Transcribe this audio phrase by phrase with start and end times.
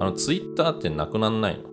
[0.00, 1.64] あのツイッターってなくなんないの？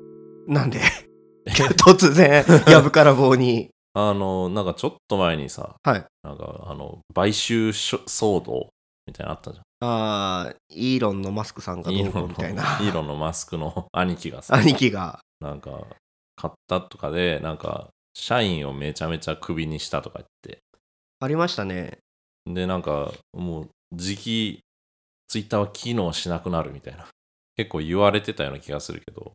[0.48, 0.79] なんで？
[1.85, 3.70] 突然やぶから棒に。
[3.94, 6.05] あのなんかちょっと前にさはい。
[6.24, 8.70] なんかあの買収騒動
[9.07, 9.66] みたいなのあったじゃん。
[9.82, 12.64] あーイーロンのマスクさんがどうこうみたいな。
[12.64, 15.20] イーロンの マスクの兄貴がさ兄貴が。
[15.39, 15.86] なんか
[16.36, 20.60] 買ったとかでなんか社員をめちゃめちゃクビにしたとか言って。
[21.20, 22.00] ありましたね。
[22.46, 24.60] でなんかもう時期
[25.28, 27.07] ツイッターは機能しなくなるみたいな
[27.58, 29.34] 結構言われてたような気がするけど。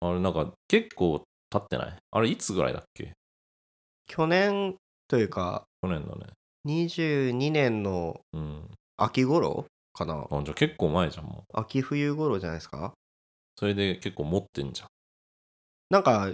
[0.00, 1.96] あれなんか結構経ってない？
[2.10, 3.12] あれいつぐらいだっけ？
[4.06, 4.76] 去年
[5.08, 6.26] というか去年だね。
[6.66, 10.26] 22年のうん秋頃かな。
[10.30, 11.60] あじゃあ結構前じゃんもう。
[11.60, 12.92] 秋冬頃じゃないですか？
[13.58, 14.88] それで結構持ってんじゃん。
[15.90, 16.30] なんか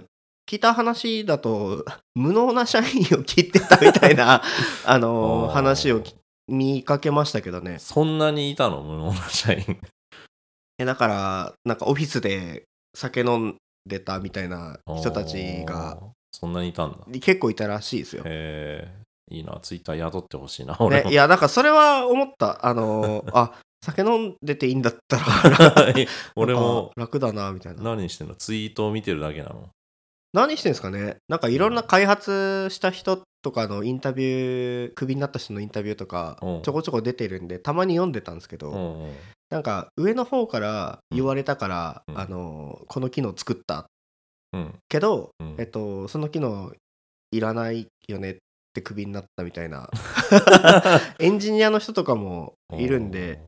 [0.49, 2.85] 聞いた話だと 無能な社員
[3.17, 4.41] を切ってたみたいな
[4.85, 5.53] あのあー。
[5.53, 6.15] 話をき
[6.47, 7.79] 見かけましたけどね。
[7.79, 8.81] そんなにいたの？
[8.83, 9.79] 無能な社員
[10.81, 12.63] えだからなんかオフィスで
[12.95, 15.97] 酒飲んでたみたいな人たちが
[16.31, 16.97] そんなにいたんだ。
[17.19, 18.23] 結構いたらしいですよ。
[18.25, 21.11] へえいいなツイッター雇ってほしいな俺ね、も。
[21.11, 22.65] いやなんかそれは思った。
[22.65, 25.23] あの あ酒飲んでていいんだったら
[26.35, 26.91] 俺も。
[26.95, 27.81] 楽だなみたいな。
[27.81, 28.35] 何してんの？
[28.35, 29.69] ツイートを見てるだけなの？
[30.33, 31.17] 何してんですかね？
[31.27, 36.61] なんかいろんな開発した人とかのインタビュークビになった人のインタビューとかうん。
[36.61, 39.15] ちょこちょこ出てるんでたまに読んでたんですけど、うんうん
[39.51, 42.17] なんか上の方から言われたから、うん。
[42.19, 43.87] あのこの機能作った。
[44.53, 44.79] うん。
[44.89, 45.55] けど、うん。
[45.59, 46.73] えっと、その機能
[47.31, 48.35] いらないよねっ
[48.73, 49.89] てクビになったみたいな。
[51.19, 53.45] エンジニアの人とかもいるんで。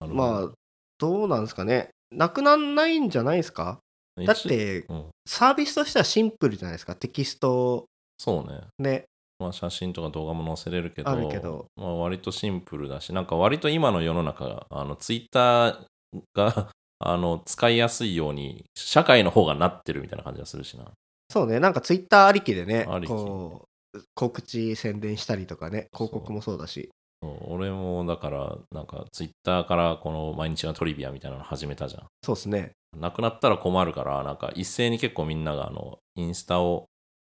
[0.00, 0.52] まあ
[0.98, 1.90] どうなんですかね。
[2.10, 3.78] なくなんないんじゃないですか？
[4.16, 5.10] だっ一てうん。
[5.26, 6.94] サービスとしてはシンプルじゃないですか。
[6.96, 7.84] テキスト
[8.18, 8.60] そうね。
[8.78, 9.04] ね
[9.38, 11.66] まあ、写真とか動画も載せれるけどけど。
[11.76, 15.86] まあ、割とシンプルだしなんか割と今の世の中あのツイッター
[16.34, 20.90] が あの使いやすいように社会の方がなってるみたいな感じがするしな。
[21.30, 22.54] そうねなんかツイッターありき。
[22.54, 26.90] でねこう告知宣伝したりとかね広告もそうだし。
[27.22, 32.06] 俺もだからなんかツイッターからこの毎日がトリビアみたいなの始めたじゃん。
[32.22, 32.72] そうですね。
[32.96, 36.86] なくなったら困るからなんか一斉に結構みんながあのインスタを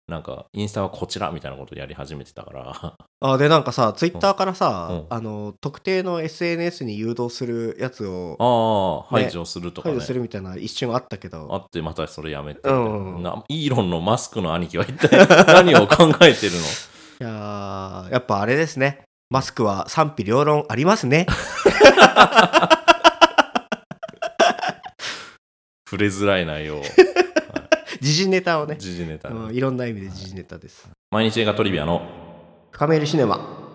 [0.07, 2.95] なんかインスタはこちらみたいなことをやり始めてたから。
[3.19, 5.05] あでなんかさツイッターからさ、うん。
[5.09, 8.37] あの特定の SNS に誘導するやつを
[9.09, 9.95] ああね排除するとかね。
[9.95, 11.49] 排除するみたいな一瞬あったけど。
[11.51, 12.73] あってまたそれやめて、う
[13.19, 13.21] ん。
[13.21, 16.59] なイーロンのマスクの兄貴は一体 何を考えてるの？
[17.19, 19.01] いやーやっぱあれですね。
[19.29, 21.25] マスクは賛否両論ありますね。
[25.89, 26.81] 触れづらい内容
[28.01, 30.89] 時事ネタをね、時事ネタね、うんいろんな意味で時事ネタです。
[31.11, 32.01] 毎日映画トリビアの
[32.71, 33.65] 深めるシネマ。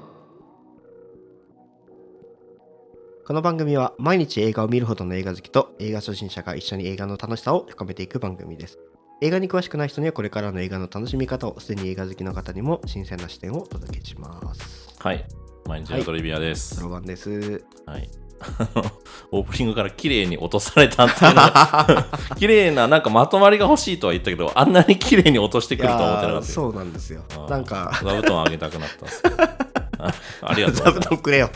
[3.24, 8.78] この番組は毎日映画を見るほどの映画好きと映画初心者が一緒に映画の楽しさを深めていく番組です。
[9.20, 14.96] 映画に詳しくない人にはこれからの映画の楽しみ方をすでに映画好きの方にも新鮮な視点をお届けします。
[14.98, 15.24] はい。
[15.66, 16.74] 毎日映画トリビアです。
[16.76, 17.64] そろばんです。
[17.86, 18.10] はい、
[19.30, 22.06] オープニングから綺麗に落とされたっていうのは
[22.38, 26.52] 綺麗ななんかまとまりが欲しいとは言ったけどあんなに綺麗に落としていくるとは思ってなかったよ。
[26.54, 27.22] そうなんですよ。
[27.48, 27.90] なんか。
[28.02, 29.22] 座布団あげたくなったんです
[30.42, 30.76] ありがとう。
[30.76, 31.50] 座布団くれよ。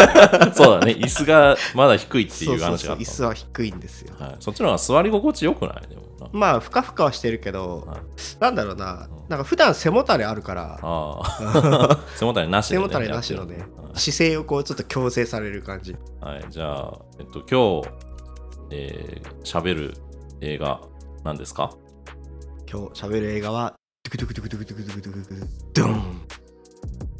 [0.54, 2.96] そうだね、椅子がまだ低いっていう話が。
[2.96, 4.14] 椅子は低いんですよ。
[4.18, 6.02] はい、そっちの方が座り心地よくないでも
[6.32, 8.00] まあ、ふかふかはしてるけど、はい、
[8.40, 10.78] なんだろうな、なんか普段背もたれあるから、
[12.16, 15.94] 背もたれなしで、ね、背もたれなしのね、はい、姿勢をこうちょっと強制される感じ。
[16.20, 17.88] はい、じゃあ、えっと、今日、
[18.70, 19.94] えー、べる
[20.40, 20.80] 映画、
[21.24, 21.70] なんですか？
[22.70, 23.74] 今日喋る映画は、
[24.04, 26.25] ドゥクドゥクドゥクドゥクドゥクドゥクドゥクドゥン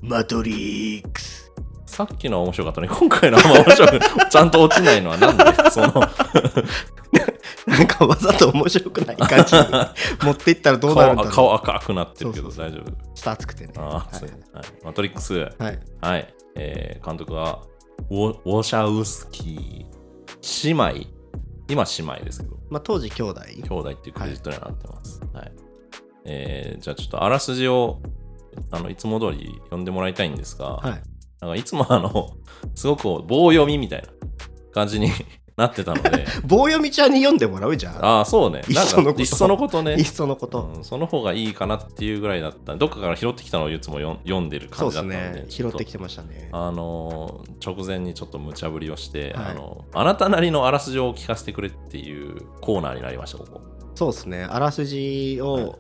[0.03, 1.53] マトリックス。
[1.87, 2.89] さっきのは面白かったね。
[2.89, 3.99] 今回のあんま面白く、
[4.31, 5.45] ちゃんと落ちないのはなんで？
[5.71, 5.93] その、
[7.67, 9.63] なんかわざと面白くない感じに
[10.23, 11.33] 持っていったらどうなるんだろう。
[11.33, 12.83] 顔顔赤くなってるけど大丈夫。
[12.83, 13.73] ちょっと熱くてね。
[13.79, 14.65] ああ、はそうはい。
[14.85, 15.53] マトリックス、はい。
[15.55, 17.63] い、はい、えー監督は
[18.11, 20.71] ウォ、ウォシャウスキー、姉
[21.01, 21.07] 妹、
[21.69, 23.41] 今姉妹ですけど、まあ当時兄弟。
[23.57, 25.21] 兄弟っていうクレジットにはなってます。
[25.33, 25.53] はい。
[26.27, 28.01] えーじゃあちょっとあらすじを、
[28.71, 31.03] あの、いつも通り読んでもらいたいんですが、はい。
[31.41, 32.31] なんかいつもあの、
[32.75, 34.09] すごく棒読みみたいな
[34.73, 35.11] 感じに
[35.57, 38.05] なってたので、 棒読みちゃんに読んでもらうじゃん。
[38.05, 38.63] ああ、そうね。
[38.69, 39.93] なんかいっそのことね。
[39.93, 40.05] いっ。
[40.05, 42.77] そのこと、うんその方がいいかなっていうぐらいだった。
[42.77, 45.17] どっかから拾ってきたのをいつも読読んでる感じだったので。
[45.17, 45.45] ですね。
[45.49, 46.51] 拾ってきててましたね。
[46.53, 49.47] あのー直前にちょっと無茶ぶりをして、はい。
[49.53, 53.61] あのあなたなりのあらすじを聞かせてくれっていうコーナーになりましたここ、
[53.95, 54.45] そうですね。
[54.45, 55.79] あらすじを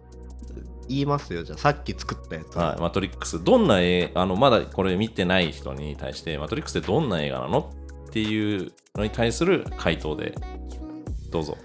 [0.88, 1.42] 言いますよ。
[1.44, 7.72] じゃあさっき作ったやつ、はい、マトリックスどんな映あのまだこれ見てない人に対してマトリックスってどんな映画なの
[8.08, 10.34] っていうのに対する回答で
[11.30, 11.56] どうぞ。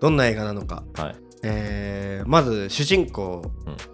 [0.00, 1.16] どんな映画なのか、はい。
[1.42, 3.42] えーまず主人公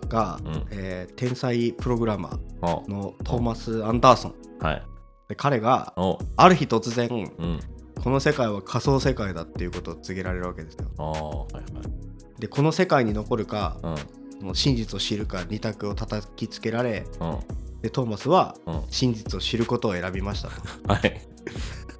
[0.08, 0.66] が、うん。
[0.70, 2.66] えー天才プログラマあ。
[2.66, 4.34] ーのトーマス・アンダーソン。
[4.60, 4.82] はい。
[5.28, 6.18] で彼がお。
[6.36, 7.60] ある日突然うん。
[8.02, 10.86] この世界は仮想世界だっていうことを告げられるわけですよ。
[10.98, 12.40] ああはいはい。
[12.40, 13.94] でこの世界に残るかうん
[14.40, 17.38] もう真実を知るか二択を叩きつけられうん。
[17.82, 18.82] でトーマスはうん。
[18.90, 20.54] 真実を知ることを選びましたと。
[20.92, 21.20] はい。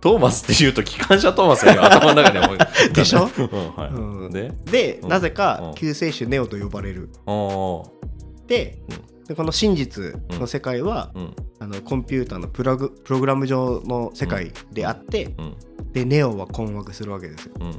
[0.01, 2.59] トーマスって言うと機関車トーマスが頭の中に思い
[2.95, 3.29] でしょ？
[3.37, 4.33] うんはい、うん。
[4.33, 4.53] で？
[4.65, 5.09] で、うん。
[5.09, 5.75] なぜかうん。
[5.75, 7.11] 救世主ネオと呼ばれる。
[8.47, 8.79] で
[9.29, 11.35] でこの真実の世界は、うん。
[11.61, 15.55] あのコンピューターのプラグプログラム上の世界であって、うん。
[15.93, 17.53] でネオは困惑するわけですよ。
[17.61, 17.75] うん。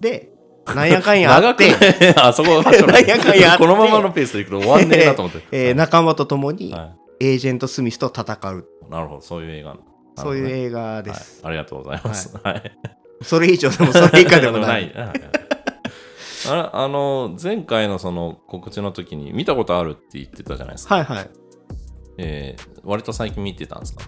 [0.00, 0.32] で
[0.74, 1.72] なんやかんやあって、
[2.16, 9.76] あそこなんやかんやこのままのペースでいくと終わんねえなと思って、 えー仲間と共にはエージェント・スミスと戦う、い、なるほどそういう映画。
[10.16, 12.72] そういう画映画です、はい、ありがとうございます、はい。
[13.22, 14.90] それ以上でもそれ以下でもない。
[14.96, 15.12] はい。
[16.50, 21.30] ああの前回のその告知の時に見たことあるって言ってたじゃないですか、はいはい。
[22.18, 24.04] えー割と最近見てたんですか？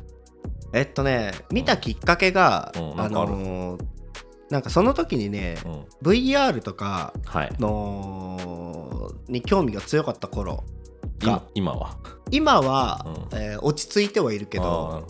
[0.72, 3.30] えっとね見たきっかけが、あうんなんかある？
[3.32, 3.84] のー
[4.50, 5.84] なんかその時にねうん。
[6.02, 7.50] VR とかはい。
[7.58, 10.64] のに興味が強かった頃
[11.22, 11.96] 今が今は？
[12.30, 15.06] 今は、うえー落ち着いてはいるけど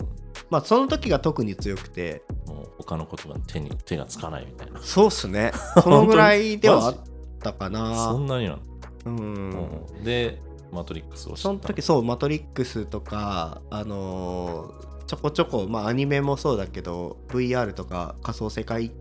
[0.49, 4.79] まあその時が特に強くてもう他のことが手に手がつかないみたいな。
[4.81, 5.51] そうっすね。
[5.81, 6.95] そのぐらいではあっ
[7.39, 8.59] たかそなんなになの、
[9.05, 9.85] うん。
[9.97, 10.03] うん。
[10.03, 10.41] で
[10.71, 18.91] マトリックスをその時そう「マトリックス」とかあのーちょこちょこまあアニメもそうだけど VR とか仮想世界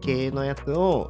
[0.00, 1.08] 系のやつを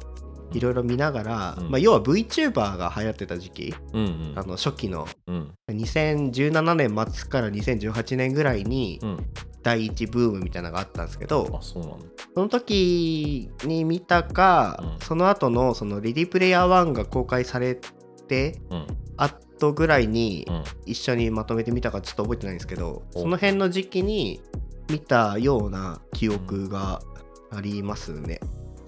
[0.53, 1.69] いろいろ見ながら、うん。
[1.71, 4.33] まあ、要は VTuber が流行ってた時期、うんうん。
[4.35, 5.07] あの初期の。
[5.27, 5.53] うん。
[5.69, 9.17] 2017年末から2018年ぐらいにうん。
[9.63, 11.61] 第一ブームみたいなのがあったんですけど、うなんだ。
[11.61, 15.05] その時に見たか、うん。
[15.05, 17.77] その後のそのレディプレイヤー1が公開され
[18.27, 18.87] てうん。
[19.17, 20.63] 後ぐらいにうん。
[20.85, 23.21] 一緒にまとめてみたかちょっと覚えてないんですけど、お。
[23.23, 24.41] その辺の時期に
[24.89, 27.01] 見たような記憶が
[27.51, 28.39] ありますね。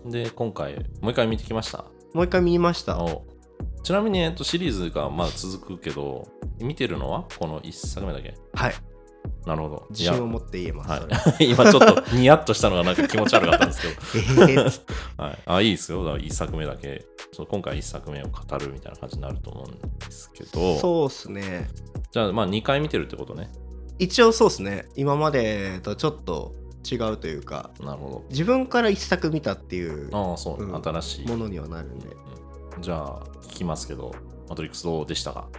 [0.09, 1.85] で今回もう一回見てきました。
[2.13, 2.99] もう一回見ました。
[2.99, 3.25] お。
[3.83, 6.27] ちなみに、えっと、シリーズがまあ続くけど
[6.59, 8.35] 見てるのはこの1作目だけ？
[8.53, 8.73] はい。
[9.45, 9.87] なるほど。
[9.89, 10.89] 自信を持って言えます。
[10.89, 11.35] は。
[11.39, 13.81] い、今ちょっと ニヤッとしたのがなんか気持ち悪かったんです
[14.13, 14.63] けど、
[15.23, 16.03] はい、あいいですよ。
[16.03, 17.05] だから1作目だけ。
[17.31, 20.77] そう今回1作目を語るみたいな感じになると思うんですけど。
[20.77, 21.69] そうっすね。
[22.11, 23.49] じゃあまあ2回見てるってことね。
[23.97, 24.87] 一応そうっすね。
[24.95, 26.55] 今までとちょっと
[26.89, 31.27] 違うというか、なるほ自分から一作見たっていうどああそう、うん新しい。
[31.27, 32.07] ものにはなるんで。
[32.07, 34.13] うんじゃあ聞きますけど
[34.47, 35.49] マトリックスどうでしたか？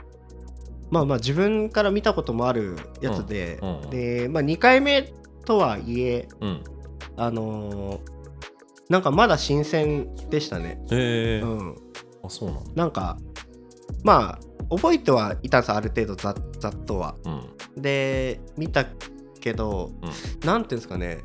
[0.90, 5.12] まあまあ自分から見たこともあるやつで、うんうんで、まあ2回目
[5.44, 6.64] とはいえ、うん。
[7.16, 8.00] あのー
[8.88, 10.82] なんかまだ新鮮でしたね。
[10.90, 11.76] へえ、うん。
[12.24, 12.70] あそうなんだ。
[12.74, 13.18] なんか、
[14.02, 14.36] ま
[14.70, 17.14] あ、覚えてはいたんですある程度ざざっとは。
[17.24, 17.82] うん。
[17.82, 18.84] で、見た
[19.40, 20.46] けど、うん。
[20.46, 21.24] なんていうんですかね、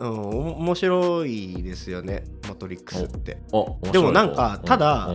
[0.00, 3.42] うん、お面白いですよね、マトリックスって。
[3.92, 5.10] でもなんかうんただ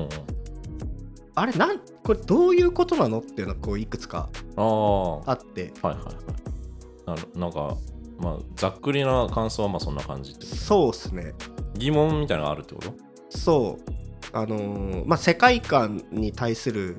[1.35, 7.07] あれなん、これどういうことなのっていうのがこういくつかあって、いはいはい。
[7.07, 7.77] なるなんか
[8.19, 10.55] まあざっくりな感想はまあそんな感じってこと？
[10.57, 11.33] そうっすね。
[11.75, 12.93] 疑問みたいなのがあるってこと？
[13.29, 13.93] そう。
[14.35, 16.97] あのーまあ、世界観に対する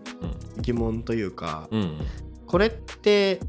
[0.57, 0.63] うん。
[0.63, 1.97] 疑問というか、うん。
[2.47, 3.41] これって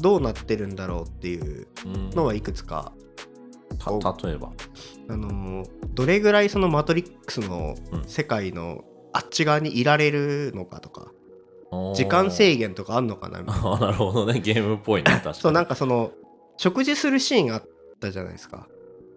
[0.00, 2.10] どうなってるんだろうっていううん。
[2.10, 2.92] のはいくつか、
[3.78, 3.90] た
[4.26, 4.52] 例えば。
[5.08, 8.04] あのーどれぐらいそのマトリックスのうん。
[8.06, 11.12] 世界のあっち側にいられるのかとか、
[11.70, 11.94] あー。
[11.94, 13.78] 時間制限とかあんのかなみたいな。
[13.80, 14.40] なるほどね。
[14.40, 15.10] ゲームっぽいね。
[15.12, 15.34] 確かに。
[15.36, 16.12] そうなんかその
[16.56, 17.64] 食事するシーンあっ
[18.00, 18.68] たじゃないですか。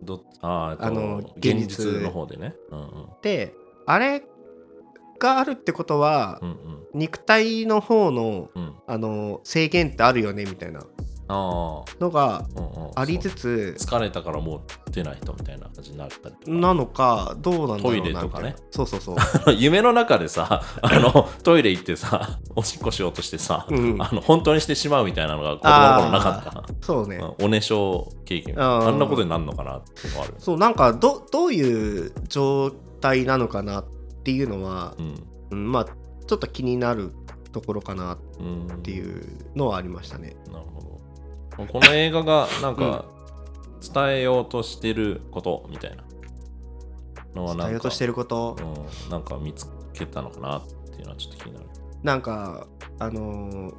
[0.01, 2.55] どああの現実の方でね。
[2.71, 2.87] うんうん。
[3.21, 3.53] で
[3.85, 4.23] あれ
[5.19, 6.57] があるってことは、うん
[6.93, 8.63] 肉体の方のうん。
[8.63, 10.81] うんあの制限ってあるよねみたいな。
[11.29, 12.45] あのが
[12.95, 18.55] あ、りつつ疲れたからもう出ないとみたいな感じになったりなのかどうなんだろうなトイレとかね。
[18.71, 19.15] そうそうそう。
[19.55, 24.01] 夢の中でさあのトイレ行ってさおしっこしようとしてさ、うん。
[24.01, 27.15] あの本当にしてしまうみたいなのが子供の頃なかったそうね。
[27.15, 28.61] うんおねしょ経験。
[28.61, 35.15] あんなことになるのかなっていうのはあるそうなんかどどういう状態なのかなっていうのは、うん。
[35.51, 37.11] うんまあちょっと気になる
[37.51, 40.35] ところかなっうんていうのはありましたね。
[40.51, 41.01] なるほ
[41.57, 41.65] ど。
[41.67, 43.05] この映画がなんか
[43.93, 46.03] 伝えようとしてることみたいな
[47.35, 48.55] のはなんか伝えようとしてること？
[49.05, 51.67] うん、なんか見つけたのかなっていうのはちょっと気になる。
[52.01, 52.67] なんか
[52.99, 53.73] あのー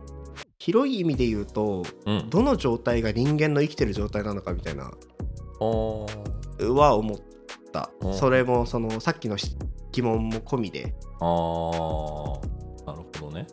[0.58, 2.30] 広い意味で言うとうん。
[2.30, 4.92] どの状態が人間の生きてる状態なのかみたいな
[5.60, 7.90] は思っった。
[8.00, 8.14] うん。
[8.14, 9.36] それもそのさっきの
[9.94, 10.94] 疑問も込みで。
[11.20, 12.86] あー。
[12.86, 13.46] なるほどね。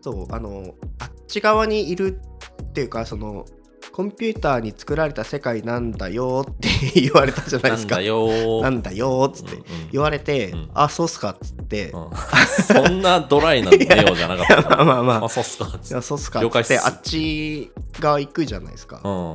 [0.00, 2.20] そうあのあっち側にいる
[2.62, 3.44] っていうかその
[3.92, 6.68] コンピューターに作られた世界なんだよって
[7.00, 7.96] 言われたじゃないですか。
[7.96, 8.62] なんだよー。
[8.62, 9.90] なんだよーっつってうんうん。
[9.90, 10.70] 言われて、うん。
[10.74, 12.10] あそうっすかっつって、うん。
[12.64, 14.68] そんなドライなネオじゃなかった。
[14.76, 15.28] まあまあまああ。
[15.28, 19.34] そうっすかいやそうっすかっつってあっち側行くじゃないですか、うん。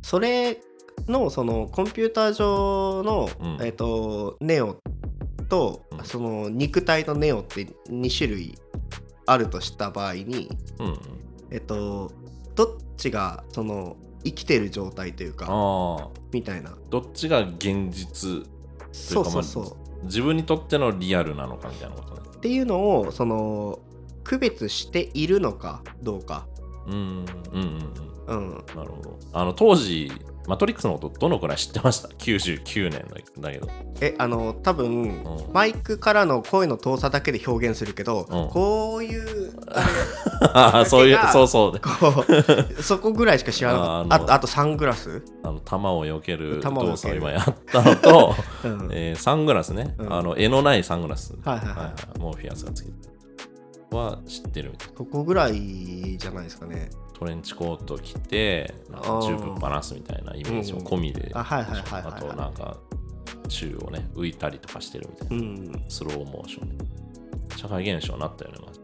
[0.00, 0.60] それ
[1.08, 3.64] のそのコンピューター上の、うん。
[3.64, 4.80] えっとネオ
[5.48, 6.04] と、うん。
[6.04, 8.58] その肉体のネオって2種類
[9.26, 10.98] あるとした場合にうんうん。
[11.50, 12.12] えっと
[12.54, 16.76] どっちがその生きてる状態というかみたいな。
[16.90, 18.44] どっちが現実
[18.92, 19.62] そうそうそ
[20.02, 20.04] う。
[20.04, 22.20] 自分にとってのリアルなのかみたいなことね。
[22.36, 23.78] っていうのをその
[24.24, 26.46] 区別しているのかどうか。
[26.86, 27.92] うんうんうん
[28.26, 28.38] うん。
[28.38, 28.64] うん。
[28.74, 29.18] なるほど。
[29.32, 30.10] あの当時
[30.46, 33.04] マトリックスのことどのくらい知ってました ?99 年
[33.40, 33.68] だけど。
[34.00, 35.52] えあの多分うん。
[35.52, 38.48] マイクからの声の遠さだけで表現するけど、うん。
[38.50, 39.52] こういう
[40.52, 41.80] ああ そういうそうそう。
[41.80, 42.24] こ
[42.78, 44.14] うそこぐらいしか知らなかった。
[44.16, 48.34] あとあとサングラス、あの球を避ける動作を今やったのと、
[48.64, 48.88] うん。
[48.92, 50.12] えーサングラスね、うん。
[50.12, 52.18] あの絵のないサングラス、はいはいはい。
[52.18, 53.16] モーフィアスがつけてる。
[53.90, 54.88] は知ってるみたい。
[54.88, 61.44] なそこぐらいじゃないですかねトレンチコート着てなんか銃ぶっ放すみたいなイメージも込みで、あ
[62.20, 62.76] となんか
[63.48, 65.84] 宙をね浮いたりとかしてるみたいな、うん。
[65.88, 66.84] スローモーションで。
[67.56, 68.80] 社会現象になったよねまず。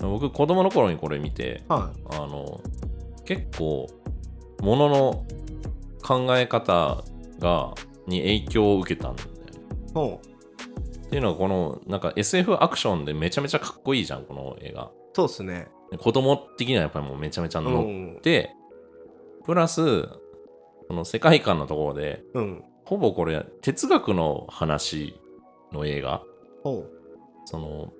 [0.00, 2.60] 僕子供の頃にこれ見てはあの
[3.24, 3.86] 結構
[4.60, 5.24] ものの
[6.02, 7.04] 考え方
[7.38, 7.72] が
[8.08, 10.20] に影響を受けたんだよね。
[11.06, 14.90] っていうのはこのなんか SF アクションでめちゃめちゃかっこいいじゃんこの映画。
[15.12, 18.20] そうっすね子供的にはやっぱりもうめちゃめちゃう乗っん。
[18.22, 18.54] て、
[19.44, 20.02] プラス
[20.88, 22.64] この世界観のところでうん。
[22.84, 25.18] ほぼこれ哲学の話
[25.72, 26.22] の映画。
[26.62, 26.84] ほ
[27.46, 27.92] その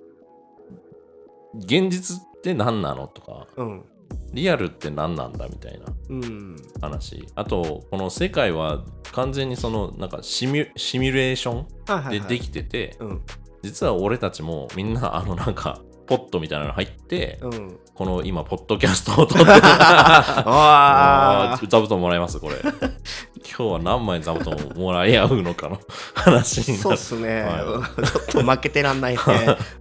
[1.57, 3.85] 現実って何なのとかううん。
[4.33, 6.55] リアルって何なんだみたいなうん。
[6.81, 7.25] 話。
[7.35, 11.65] あとこの世界は完全にそのなんかシミュシミュレーショ
[12.09, 13.21] ンでできてて、うん。
[13.63, 17.79] 実は俺たちもみんなあのなんかポットみたいなの入って、うん。
[17.93, 19.51] この今ポッドキャストを撮ってる。
[19.51, 20.43] あ
[21.55, 22.55] あー座布団もらいますこれ。
[23.57, 25.79] 今日は何枚座布団をもらい合うのかの
[26.13, 26.83] 話になる。
[26.83, 29.19] そうっすね、はちょっと負けてらんないね、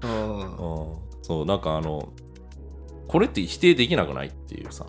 [0.02, 0.40] うん。
[0.40, 0.97] うん。
[1.23, 2.11] そうなんかあの
[3.09, 4.87] これって否定できなくないっていうさ。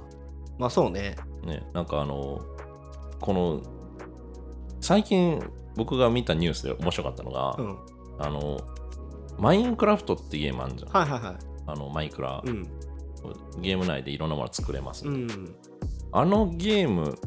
[0.58, 1.16] まあそうね。
[1.44, 2.42] ねなんかあの
[3.20, 3.62] この
[4.82, 5.44] 最近
[5.76, 7.78] 僕が見たニュースで面白かったのが、うん。
[8.20, 8.60] あの
[9.38, 11.36] マインクラフトってゲームあるじゃん、はいはいはい。
[11.68, 12.68] あのマイクラ、うん。
[13.60, 15.56] ゲーム内でいろんなもの作れます、うん。
[16.12, 17.18] あのゲーム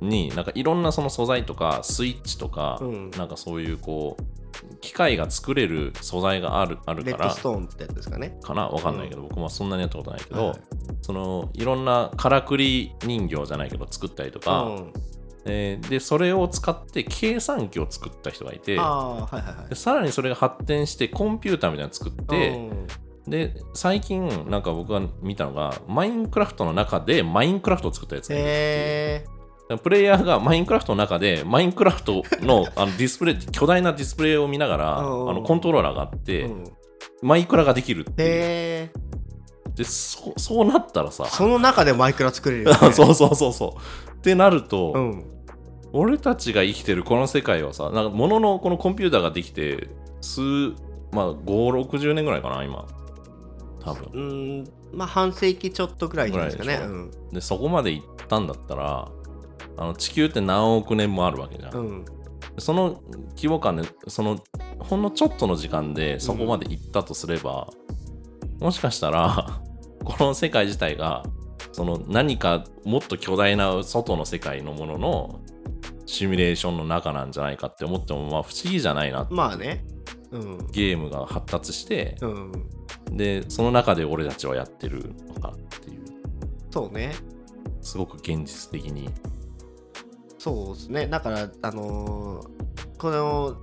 [0.00, 3.10] になんかいろんなその素材とかスイッチとか、うん。
[3.10, 8.38] なんかそういうこう機械が作れる素材があるあるレッドからストーンってやつですかね。
[8.42, 8.68] かな？
[8.68, 10.60] わかんないけど、僕もそんなにやったことないけど、はい
[11.02, 14.92] そのいろんなからくり人形じゃないけど作ったりとか、うん
[15.46, 19.68] えーでそれを使って計算機を作った人がいてはいはいはい。
[19.68, 22.70] でさらにそれが発展してコンピューターみたいなの作って、
[23.26, 28.56] で最近なんか僕が見たのがマインクラフトの中でマインクラフトを作ったやつがいるっていう。
[28.56, 35.34] へえプレイヤーがマインクラフトの中でマインクラフトの あのディスプレイ巨大なディスプレイを見ながらあうん。
[35.36, 36.64] のコントローラーがあって、うん。
[37.22, 38.90] マイクラができるっていう。
[39.74, 44.10] でそそうなったらさその中でマイクラ作れるよ、ね、 そうそうそうそう。
[44.12, 45.33] ってなると、うん
[45.96, 49.88] 俺たちが生きてるこの世界はさなんか物のこのコンピューターができて
[50.20, 50.40] 数
[51.12, 52.84] まあ560年ぐらいかな今。
[53.80, 54.10] 多分。
[54.12, 56.76] うんまあ半世紀ちょっとぐらいじゃないですかね。
[56.78, 59.08] ぐらいででそこまで行ったんだったら
[59.76, 62.04] あの地球って何億年もあるわけじゃん、うん、うん、
[62.58, 63.00] その
[63.36, 64.40] 規模感でその
[64.80, 67.68] ほんのちょっとの時間でそこまで行ったとすれば、
[68.58, 69.60] もしかしたら
[70.04, 71.24] この世界自体が
[71.70, 75.40] その何かもっと巨大な外の世界のものの
[76.06, 79.84] シミュレーションの中なんじゃないかって思ってもまあ不思議じゃないなまあね。
[80.30, 80.58] うん。
[80.72, 82.52] ゲームが発達してうん。
[83.16, 86.02] でその中で俺たちはやってるのかっていう。
[86.70, 87.12] そうね。
[87.80, 89.08] すごく現実的に。
[90.38, 91.06] そうですね。
[91.06, 92.64] だからあのー
[92.98, 93.56] この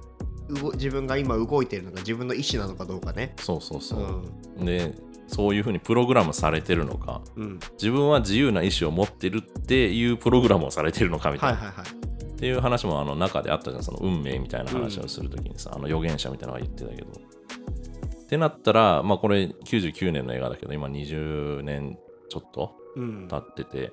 [0.74, 3.34] 自分が今動いてるのが自分の意思なのかどうかね。
[3.40, 4.24] そうそうそう。
[4.58, 4.66] う、ん。
[4.66, 4.94] で
[5.28, 7.22] そういうふうにプログラムされてるのか。
[7.36, 7.60] うん。
[7.74, 12.11] 自分は自由な意思を持ってるっていうプログラムをされてるのかみたな、はいいはいはい
[12.42, 17.12] っていう話もあの中であったじゃんその運命みたいな話をするときにさ、あの預言者みたいなのが言ってたけど。
[17.12, 23.28] ってなったらまあこれ99年の映画だけど今20年ちょっとうん。
[23.30, 23.92] 経ってて、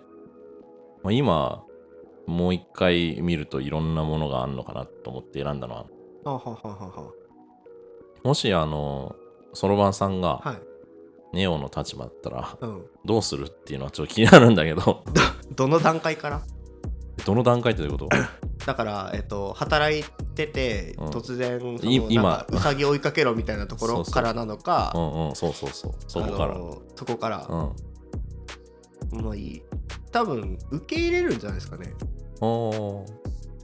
[1.02, 1.62] まあ、今
[2.26, 5.87] もう一回見るといろんなものがあるのかなと思って選んだのは。
[6.25, 7.12] あはははは。
[8.25, 9.14] もしあの
[9.52, 11.37] そろばんさんがはい。
[11.37, 12.87] ネオの立場だったらうん。
[13.05, 15.05] どうするっていうのはちょっと気になるんだけど
[15.55, 16.43] どの段階から？
[17.25, 18.16] どの段階ってどういうこと？
[18.66, 21.08] だから、えっと、働いてて、うん。
[21.08, 21.60] 突然
[22.10, 22.46] 今。
[22.50, 25.34] うさぎ追いかけろみたいなところ からなのかうんうん。
[25.37, 25.92] そうそうそう。
[26.06, 26.56] そこから。
[26.96, 27.46] そこから、
[29.12, 29.25] うん。
[29.25, 29.62] まあいい。
[30.12, 31.94] 多分受け入れるんじゃないですかね。
[32.40, 33.06] おー。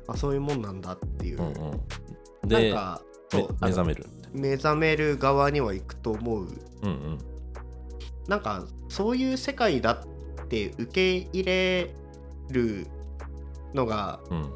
[0.08, 1.54] あそういうもんなんだっていう、うんうん。
[1.54, 3.00] なんでか
[3.32, 4.06] 目覚める。
[4.32, 6.42] 目覚める側には行くと思う。
[6.42, 6.48] うん
[6.82, 7.18] うん。
[8.28, 9.92] なんかそういう世界だ
[10.42, 11.94] って受け入れ
[12.50, 12.86] る
[13.74, 14.50] のがうん。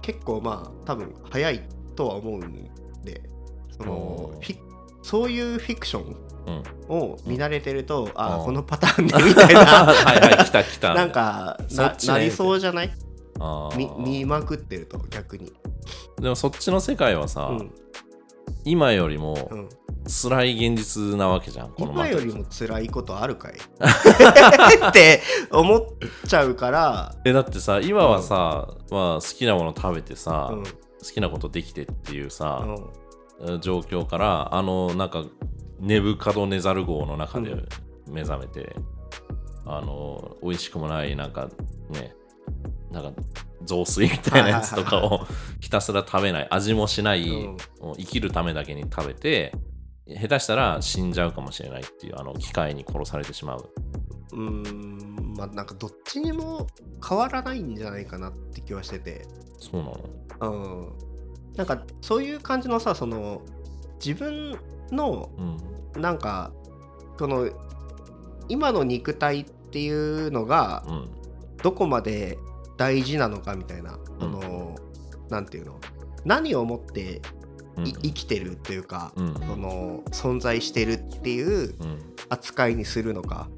[0.00, 1.62] 結構まあ多分早い
[1.94, 2.70] とは思うん
[3.04, 3.22] で
[3.76, 4.30] その
[5.02, 6.62] そういうフィクションうん。
[6.88, 8.42] を見慣れてると、あうん。
[8.42, 9.60] あこのパターンねみたいな。
[9.86, 10.92] はいはい来た来た。
[10.94, 12.90] なんかそなっちねなりそうじゃない？
[13.76, 15.52] 見見まくってると逆に。
[16.20, 17.72] でもそっちの世界はさ、うん
[18.64, 19.68] 今よりもうん。
[20.04, 23.52] 辛い現実なわけじゃんこの今よりも辛いことあるかい？
[24.88, 25.20] って
[25.52, 25.80] 思っ
[26.26, 30.64] ちゃうから、スえだってさ今はさ、まあ、好きなもの食べてさ、うん。
[30.64, 30.70] 好
[31.14, 32.66] きなことできてっていうさ
[33.40, 33.60] う、ん。
[33.60, 35.24] 状況からあのなんか
[35.78, 37.68] ネブカドネザル号の中でうん。
[38.08, 38.74] 目覚めて、
[39.64, 41.48] あの美味しくもないなんか
[41.90, 42.16] ね
[42.90, 43.12] なんか
[43.64, 45.26] 雑炊みたいなやつとかはいを
[45.60, 46.48] ひたすら食べない。
[46.50, 47.56] 味もしない、うん。
[47.96, 49.52] 生きるためだけに食べて
[50.08, 53.70] 下手したら死んじゃうかもしれないっていうあの機械に殺されてしまう。
[54.32, 55.34] うーん。
[55.36, 56.66] まあなんかどっちにも
[57.06, 59.26] 変わらないんじゃないかなって気はしてて。
[59.58, 60.52] そうなの？
[60.52, 61.54] うん。
[61.56, 63.42] なんかそういう感じのさその
[64.04, 64.58] 自分
[64.90, 65.30] の
[65.94, 66.00] うん。
[66.00, 66.52] なんか
[67.18, 67.48] この
[68.48, 71.08] 今の肉体っていうのがうん。
[71.62, 72.38] どこまで
[72.76, 74.76] 大事なのかみたいな、その
[75.30, 75.80] なんていうの？
[76.24, 77.20] 何をもって
[77.76, 79.34] 生きてるっていうか、うん。
[79.34, 81.98] その存在してるっていううん。
[82.28, 83.48] 扱いにするのか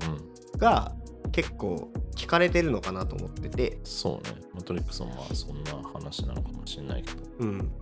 [0.53, 0.59] うん。
[0.59, 0.93] が
[1.33, 4.43] 結構聞かれてるのかなと思ってて、そうね。
[4.55, 7.23] マトリックスもまあそんな話なのかもしれないけど。
[7.41, 7.73] うん、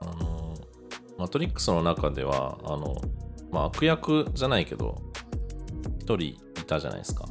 [0.00, 0.54] あの
[1.18, 3.00] マトリックスの中ではあの、
[3.50, 5.00] まあ、悪役じゃないけど
[5.98, 7.26] 一人いたじゃないですか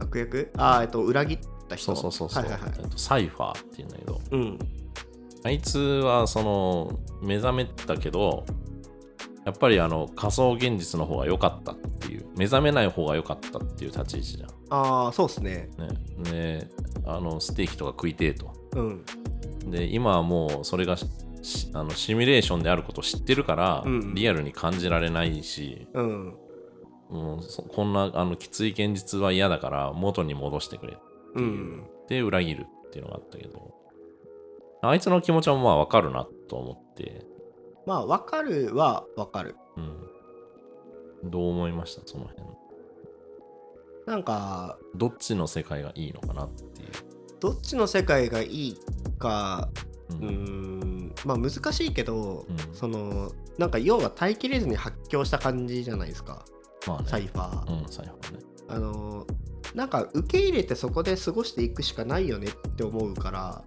[0.00, 0.50] 悪役？
[0.56, 1.94] ああえっと裏切った人？
[1.94, 2.72] そうそうそうそう、はいはいはい。
[2.78, 4.20] えっとサイファーっていうんだけど。
[4.32, 4.58] うん。
[5.42, 8.44] あいつはその目覚めたけど
[9.46, 12.26] やっぱりあの仮想現実の方が良かったっていう。
[12.36, 15.70] 目覚めない方が良かったっていう立ち位置じああそうっすね。
[15.78, 15.88] ゃん
[16.24, 16.30] ね。
[16.30, 16.68] で
[17.06, 18.52] あのステーキとか食いてえと。
[18.76, 19.04] うん。
[19.70, 20.96] で今はもうそれが
[21.72, 24.14] あのシミュレーションであることを知ってるから、うん。
[24.14, 25.88] リアルに感じられないし。
[25.94, 26.34] うん
[27.10, 30.98] もうそこんなあのきつい現実は嫌だから元に戻してくれ
[31.34, 31.40] う。
[31.40, 31.86] ん。
[32.08, 33.74] で裏切るっていうのがあったけど。
[34.82, 37.26] あいつの気持ちはまあわかるなと思って、
[37.84, 39.54] まあ分かるは分かる。
[41.22, 42.02] うん、どう思いました？
[42.06, 42.48] その辺。
[44.06, 46.88] なんかどっちの世界がいいのかなっていう、
[47.40, 48.78] どっちの世界がいい
[49.18, 49.68] か
[50.08, 52.74] ううーんまあ難しいけど、うん。
[52.74, 56.46] そのなんか要は耐えきれずに発狂した感じじゃないですか
[56.86, 57.08] まあね。
[57.08, 58.38] サイファー、うん最後ね。
[58.68, 59.26] あの
[59.74, 63.64] なんか受け入れてそこで過ごしていくしかないよねって思うから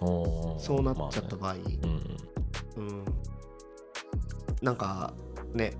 [0.00, 1.60] そうなっちゃったまあね。
[1.64, 2.88] 場合、うん。
[2.88, 3.04] うん、
[4.62, 5.14] なんか
[5.52, 5.74] ね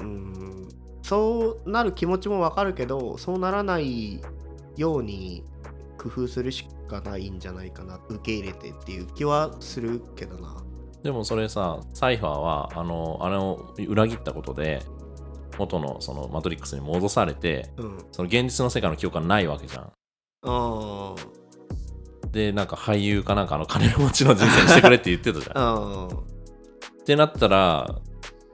[0.00, 0.68] うん
[1.02, 4.20] そうなる気持ちもわかるけどそうならない
[4.76, 5.44] ように
[5.96, 7.98] 工夫するしかないんじゃないかな。
[8.08, 10.62] 受け入れてっていう気はするけどな。
[11.02, 14.82] でもそれさサイファーはあのあれを裏切ったことで
[15.58, 17.98] 元のそのマトリックスに戻されてうん。
[18.12, 19.92] その現実の世界の記憶がないわけじゃん。
[20.42, 21.14] あ
[22.30, 26.08] でなんか俳優かなんかの金持ちの人生にしてくれって言ってたじゃん。
[27.00, 28.00] ってなったら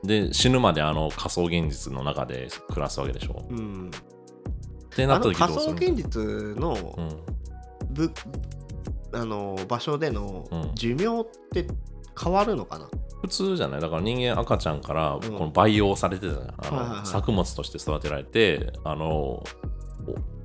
[0.05, 3.47] で死ぬまであの仮想現実の中で暮らすわけでしょ。
[3.51, 3.91] うん。
[3.91, 7.95] ってなった時どうする想現実のうん。
[7.95, 8.11] ぶ、
[9.13, 10.75] あの場所でのうん。
[10.75, 11.67] 寿命って
[12.21, 12.89] 変わるのかな、
[13.23, 13.81] 普通じゃない。
[13.81, 15.21] だから人間赤ちゃんからん。
[15.21, 17.07] この培養されてたじゃん、あのはいはいはい。
[17.07, 19.45] 作物として育てられてあのお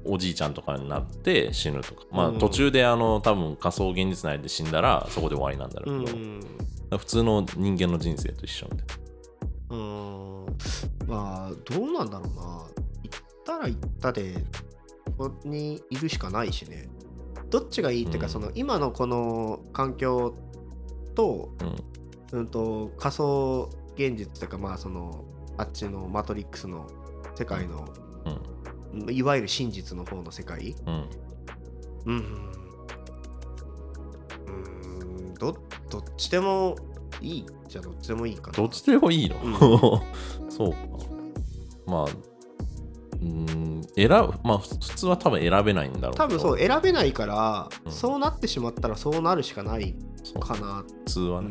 [0.05, 2.03] おじいちゃんとかになって死ぬとか。
[2.11, 2.37] まあうん。
[2.39, 6.39] 途中であの多分仮想現実内で死んだらそこで終わりなんだろううけど、ん
[6.97, 8.97] 普通の人間の人生と一緒みたい
[9.71, 10.45] うん。
[11.07, 12.43] まあどうなんだろうな。
[13.03, 14.35] 行ったら行ったで
[15.17, 16.87] ここにいるしかないしね。
[17.49, 18.31] どっちがいいっていうか、うん。
[18.31, 20.35] その今のこの環境
[21.17, 21.49] と,、
[22.31, 25.25] な、うん、と仮想現実とかまあその
[25.57, 26.87] あっちのマトリックスの
[27.35, 27.87] 世界の、
[28.93, 29.13] うん。
[29.13, 30.75] いわゆる真実の方の世界。
[30.85, 31.09] うん。
[32.05, 32.53] うん
[35.39, 35.57] ど
[35.89, 36.75] どっちでも
[37.21, 38.57] いいじゃあどっちでもいいかな。
[38.57, 39.53] どっちでもいいの、うん。
[40.51, 40.77] そうか。
[41.87, 47.91] まあうーん選ぶまあ普通は多分選べないんだろう多分そう選べないから、うん。
[47.91, 49.95] そうなってしまったらそうなるしかない
[50.33, 51.47] かな、普通はね、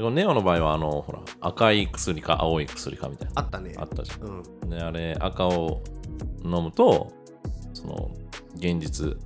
[0.00, 3.32] うん、ネオの場合はあのほら赤い薬か青い薬かみたいな。
[3.36, 3.74] あったね。
[3.76, 4.66] あったじゃうん。
[4.68, 5.82] んであれ赤を
[6.44, 7.12] 飲むと
[7.74, 8.10] その
[8.56, 9.16] 現実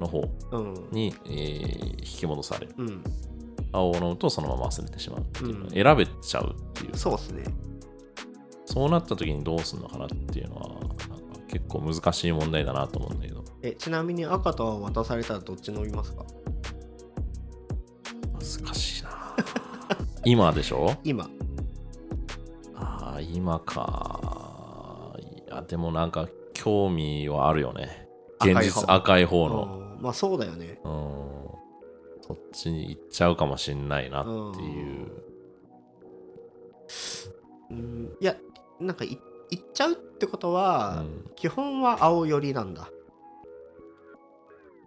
[0.00, 0.88] の方うん。
[0.90, 2.74] に、えー引き戻される。
[2.78, 3.04] うん。
[3.72, 5.64] 青を飲むとそのまま忘れてしまうっていうの。
[5.64, 5.70] うん。
[5.70, 6.96] 選べちゃうっていう。
[6.96, 7.42] そうっすね。
[8.66, 10.94] そうなった時にどうするのかなっていうのはなんか
[11.48, 13.44] 結構難しい問題だなと思うんだけど。
[13.62, 16.24] えちなみに赤と青渡されたらどっち飲みますか？
[18.62, 19.10] 難しいな。
[20.24, 20.96] 今でしょ？
[21.04, 21.28] 今。
[22.74, 25.16] ああ今か。
[25.18, 28.08] いやでもなんか興味はあるよね。
[28.40, 29.96] 現実赤赤いい方の。
[29.96, 30.02] うん。
[30.02, 30.80] まあそうだよね。
[30.84, 30.92] うん。
[32.22, 34.30] そっちに行っちゃうかもしんないなって
[34.62, 35.10] いう。
[37.70, 38.16] うん。
[38.20, 38.36] いや
[38.80, 39.18] なんかい
[39.50, 41.30] いっちゃうってことうは、ん。
[41.36, 42.88] 基本は青寄りなんだ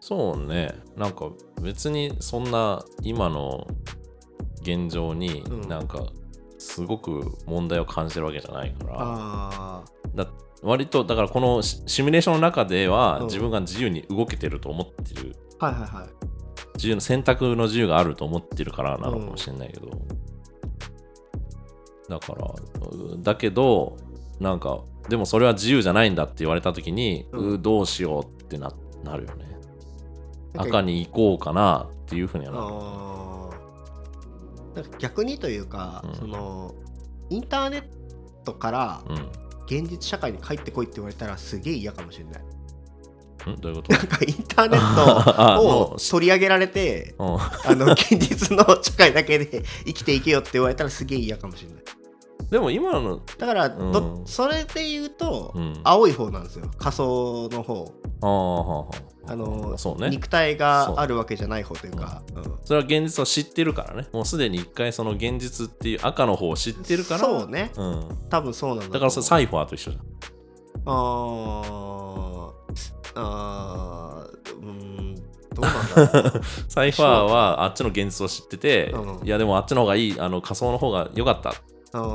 [0.08, 0.74] そうね。
[0.96, 3.68] なんか別にそんな今の
[4.62, 5.68] 現状にうん。
[5.68, 6.06] なんか
[6.58, 9.84] すごく問題を感じてるわけじゃないから、あ
[10.16, 10.28] だ
[10.64, 13.26] 割とだからこのシシミュレーションの中ではうん。
[13.26, 15.36] 自分が自由に動けてると思ってる。
[15.60, 16.10] あはいはいはい。
[16.76, 19.90] 自由の選択の自由があると思ってるからなのかもしれないけど、
[22.08, 23.98] だからうだけど
[24.40, 27.54] なんかでもそれは自由じゃないんだって言われた時に、うん。
[27.56, 28.72] うどうしようってな
[29.04, 29.57] なるよね
[30.58, 32.66] 赤に行こうかなっていうふうにはなる。
[34.84, 36.16] なんか逆にというか、うん。
[36.16, 36.76] その
[37.30, 37.84] インターネッ
[38.44, 39.16] トからうん
[39.66, 42.44] 現実社会に帰ってこいって言われたらすげえ嫌かもしれない。
[43.52, 43.56] ん。
[43.60, 43.94] どういうこと？
[43.94, 47.28] なんかインターネあットをの取り上げられてうん。
[47.36, 47.40] あ
[47.76, 51.84] の現実の社会だけで生きていけよって言われたらすげえ嫌かもしれない。
[52.50, 54.26] でも今の、だからど、うん。
[54.26, 56.72] それで言うと、うん、青い方なんですよ。
[56.78, 57.94] 仮想の方。
[58.22, 60.10] ああのそうね。
[60.10, 62.40] 肉体があるわけじゃない方というか、う。
[62.40, 62.44] ん。
[62.64, 64.08] それは現実を知ってるからね。
[64.14, 67.20] もうすでに一回その現実っていう赤の方を知ってるから。
[67.20, 67.72] そうね。
[67.76, 70.04] うん、多分そうなんだだからサイファーと一緒じゃん。
[70.86, 72.52] あー。
[73.16, 74.56] あー。
[74.56, 75.16] うーん。
[75.54, 79.28] どうなんだ サイファーはあっちの現実を知ってて、うん。
[79.28, 81.54] いやでもあっちの方がいいあの仮想の方が良かった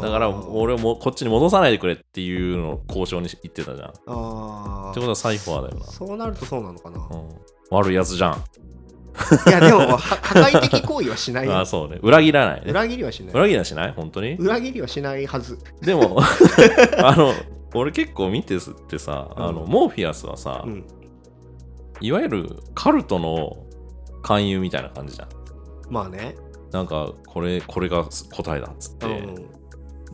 [0.00, 3.88] だから俺をもうこっちに戻さないでくれっていうのを交渉に言ってたじゃん。
[3.88, 7.28] ってあことはサイファーだよーそうなるとそうなのかな、な、うん、
[7.70, 8.44] 悪いやつじゃん。
[9.48, 11.52] いやでもは破壊的行為はしないよ。
[11.56, 11.98] ああそうね。
[12.02, 12.70] 裏切らないね。
[12.70, 13.34] 裏切りはしない。
[13.34, 13.92] 裏切りはしない？
[13.92, 14.34] 本当に？
[14.36, 15.58] 裏切りはしないはず。
[15.82, 16.18] でも
[17.02, 17.32] あの
[17.74, 19.44] 俺結構見てってさ、うん。
[19.44, 20.84] あのモーフィアスはさ、うん。
[22.00, 23.56] いわゆるカルトの
[24.22, 25.28] 勧誘みたいな感じじゃん。
[25.90, 26.36] まあね、
[26.70, 29.46] なんかこれこれが答えだっつって、うん、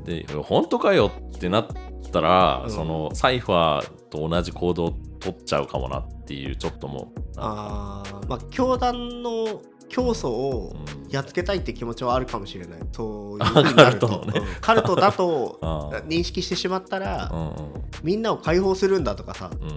[0.05, 1.67] で本当かよってなっ
[2.13, 2.71] たら、うん。
[2.71, 11.09] そのサイファーと同じ行動を取っちゃうかもなっていうちょっともうあーまあ教団の教祖をうん。
[11.09, 12.81] やっつけたいって気持ちはあるかもしれない。
[12.93, 14.07] そういうふうになると。
[14.09, 14.41] カルトのね。
[14.41, 14.47] うん。
[14.61, 17.55] カルトだとあ 認識してしまったら、あうん。
[18.03, 19.69] みんなを解放するんだとかさうん。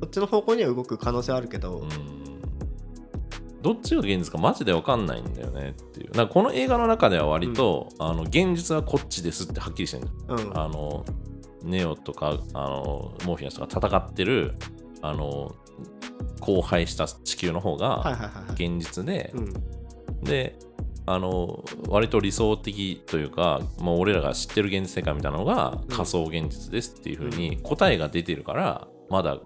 [0.00, 2.22] こっちの方向には動く可能性はあるけど、うん
[3.62, 6.16] どっちが現実かマジで分かんないんだよねっていう。
[6.16, 10.58] なんかこの映画の中では割と、あの現実はこっちですってはっきりしてるうん。
[10.58, 11.04] あの
[11.62, 14.54] ネオとかあのモーフィアスとか戦ってる
[15.00, 15.54] あの
[16.40, 19.54] 荒廃した地球の方が現実で、うん。
[20.24, 20.58] で
[21.06, 25.88] あの割と理想的というか、まあ、俺らが知ってる現実世界みたいなのがうん。
[25.88, 29.38] 仮想現実ですっていう風に答えが出てるからまだ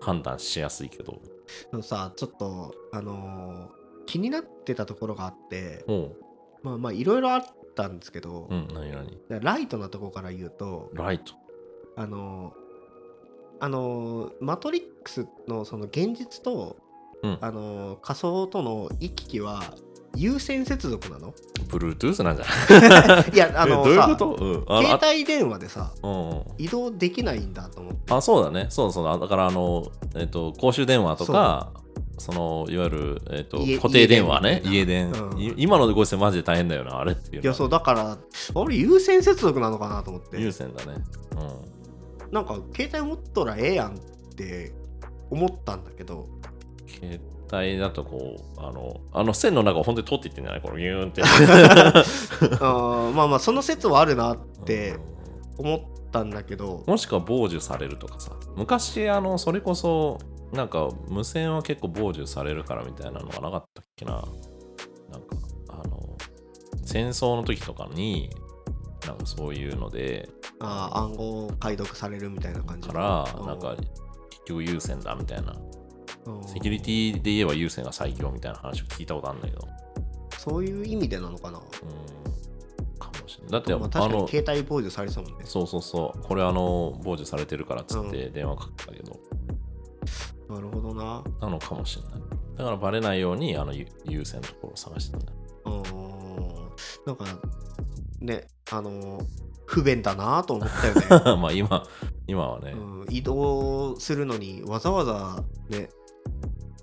[0.00, 1.20] 判断しやすいけど
[1.72, 6.16] あのさちょっとあのー気になってたところがあっても
[6.62, 7.44] まあまあいろいろあっ
[7.76, 9.40] たんですけど、ううん何何？
[9.40, 11.34] ライトなところから言うとライト。
[11.96, 16.78] あのーあのーマトリックスのその現実と、
[17.22, 17.38] うん。
[17.40, 19.62] あのー仮想との行き来は
[20.16, 21.32] 有線接続なの
[21.68, 22.46] ？Bluetooth なんじゃ
[23.08, 23.30] ない？
[23.34, 26.42] いやあのえどういうさこと、うん、携帯電話でさあうんうん。
[26.58, 28.12] 移動できないんだと思って。
[28.12, 28.66] あそうだね。
[28.70, 29.28] そうそうだ。
[29.28, 31.70] からあの、えっと公衆電話とか
[32.18, 34.62] そのいわゆる、えっと家固定電話ね。
[34.64, 35.40] 家家電、うん。
[35.40, 40.40] い今のご時世マジで大変だよなあれっていういやそうだからあれ有線接続なのかなと思って。
[40.40, 41.02] 有線だね。
[42.32, 43.98] なんか携帯持ったらええやんっ
[44.36, 44.72] て
[45.30, 46.26] 思ったんだけど。
[46.32, 46.40] うん
[46.90, 47.20] 携
[47.52, 50.62] 帯だとこうあのあの線の中を本当に通っていってんじゃない？
[50.62, 51.22] このギューンって。
[51.24, 54.96] あーまあまあその説はあるなって
[55.58, 56.84] 思ったんだけど。
[56.86, 58.32] もしくは傍受されるとかさ。
[58.56, 60.18] 昔あのそれこそ
[60.52, 64.12] なんか無線は結構傍受されるからみたいなのがなかったっけな。
[64.12, 64.28] なんか
[65.68, 66.16] あの
[66.84, 68.30] 戦争の時とかに
[69.06, 70.28] なんかそういうので
[70.60, 73.46] ああ暗号解読されるみたいな感じからうん。
[73.46, 73.90] なんか結
[74.46, 75.52] 局優先だみたいな。
[75.52, 75.69] うん
[76.46, 79.68] セキュリティで言えば優先が最強みたいな話を聞いたことあるんだけど。
[80.38, 81.58] そういう意味でなのかな。
[81.58, 82.98] うん。
[82.98, 85.38] かもしれないだってまあ、確かに携帯傍受されてたもんね。
[85.44, 86.22] そうそうそう。
[86.22, 89.20] これあの傍受されてるからっつって電話かけたけど、
[90.48, 91.22] なるほどな。
[91.40, 92.12] なのかもしれない。
[92.56, 95.32] だからバレないようにあのゆ優先のところを探してたんだ。
[95.32, 97.06] ようん。
[97.06, 97.24] なんか
[98.20, 99.20] ねあの
[99.66, 101.36] 不便だなと思ったよね。
[101.40, 101.82] まあ今
[102.26, 105.88] 今はね、うん、移動するのにわざわざね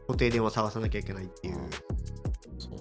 [0.07, 1.55] 固定電話探さなきゃいけないっていう。
[1.55, 1.57] い
[2.57, 2.79] そうね。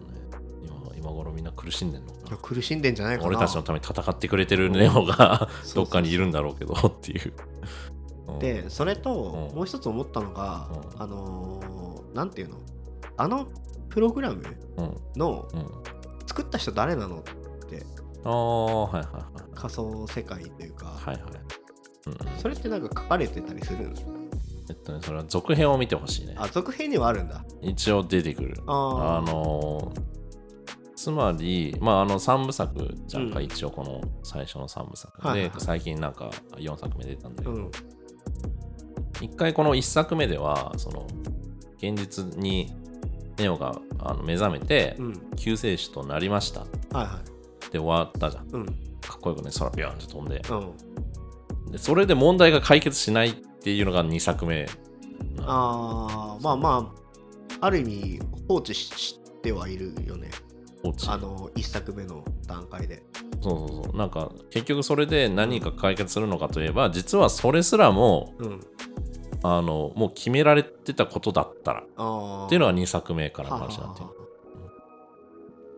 [0.64, 2.36] 今今頃みんな苦しんでんのかやな。
[2.38, 3.28] 苦しんでんじゃないかな。
[3.28, 7.32] 俺たちのために戦ってくれてるネオ がどっかにいるんだろうけどっていう。
[8.28, 8.38] うん。
[8.38, 9.56] でそれとうん。
[9.56, 11.02] もう一つ思ったのが、うん。
[11.02, 12.56] あのーなんていうの？
[13.18, 13.46] あの
[13.90, 14.42] プログラム
[14.78, 14.96] うん。
[15.16, 15.66] のうん、
[16.26, 17.22] 作った人誰なの
[18.24, 19.24] ああはいはいはい。
[19.54, 21.24] 仮想世界というか、はいはい。
[22.06, 24.10] うんうん、それってなんか書かれてたりするんですか？
[24.68, 26.34] えっとねそれは続編を見てほしいね。
[26.36, 27.44] あ続編にはあるんだ。
[27.62, 28.54] 一応出てくる。
[28.66, 29.18] あー。
[29.18, 30.16] あのー
[30.96, 33.44] つまり、まあ、あの3部作じゃんか、うん。
[33.44, 35.60] 一応この最初の3部作で、はいはいはい。
[35.60, 37.70] 最近なんか4作目出たんだけど、うん。
[39.20, 41.06] 一回この1作目ではその
[41.76, 42.74] 現実に
[43.36, 45.30] ネオがあの目覚めてうん。
[45.36, 46.62] 救世主となりました。
[46.62, 47.20] っはいは
[47.70, 48.46] て終わったじゃん。
[48.46, 48.66] いうん。
[48.66, 50.42] かっこよくね空ビョーンと飛んで。
[50.50, 51.70] うん。
[51.72, 53.34] でそれで問題が解決しない
[53.66, 54.64] っていうのが2作目
[55.40, 56.94] ああまあま
[57.58, 60.30] あある意味放置ししてはいるよね。
[60.84, 63.02] 落ちあの1作目の段階で。
[63.42, 63.96] そうそうそう。
[63.96, 68.60] なんか結局それで何か解決するのかといえば実はそれすらもうん。
[69.42, 71.80] あのもう決められてたことだったら。
[71.80, 71.84] っ
[72.48, 74.06] ていうのが2作目からのは話になってっ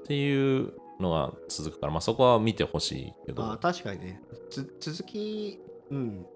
[0.09, 4.21] ていうのが続くから、まあ、そこは見てほしいけど、まあ確かにね。
[4.51, 5.59] つ続き
[5.91, 6.27] うん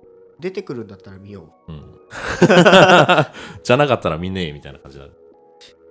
[0.43, 1.73] 出てくるんだったら見よう。
[1.73, 2.01] ん、
[3.63, 5.07] じゃなかったら見ねえみたいな感じだ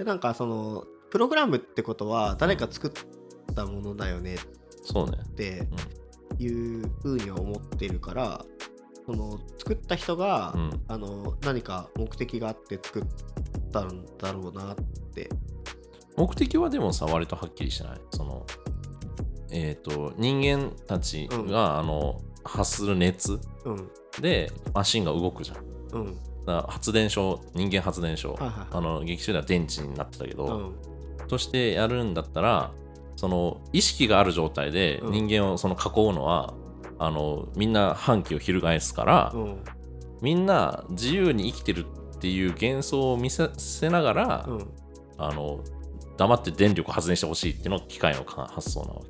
[0.04, 2.92] なんかそのプログラムってことは誰か作っ
[3.56, 4.38] たものだよね
[4.84, 5.20] そうね。
[5.24, 5.68] って
[6.38, 8.46] いうふうには思ってるから
[9.06, 10.82] その作った人が、うん。
[10.88, 13.04] あの何か目的があって作っ
[13.72, 14.76] たんだろうなっ
[15.14, 15.30] て。
[16.18, 18.02] 目的はでもさ割とはっきりしてない。
[18.12, 18.46] その
[19.50, 21.80] えっ、と人間たちが、うん。
[21.80, 25.58] あの発する熱うんでマシンが動くじゃん。
[25.94, 26.18] うん。
[26.46, 28.54] だ発電所人間発電所、はいはい。
[28.72, 30.74] あの劇中では電池になってたけど、
[31.20, 31.28] うん。
[31.28, 32.72] としてやるんだったら
[33.16, 35.12] その意識がある状態でうん。
[35.12, 36.54] 人間をその囲うのは、
[37.00, 39.64] あのみんな反旗を翻すから、うん。
[40.22, 44.68] みんな自由に生きてるっていう幻想を見せせながら、うん。
[45.18, 45.64] あの
[46.18, 49.10] 黙って電力を発電してほしいっていうのが機械のか発想なわけ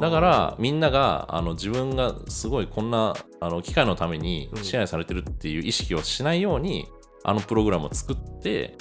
[0.00, 4.64] だからみんながあの自分がすごいこんなあの機械のためにうん。
[4.64, 6.86] 支配されてるっていう意識をしないように、
[7.24, 8.76] あのプログラムを作って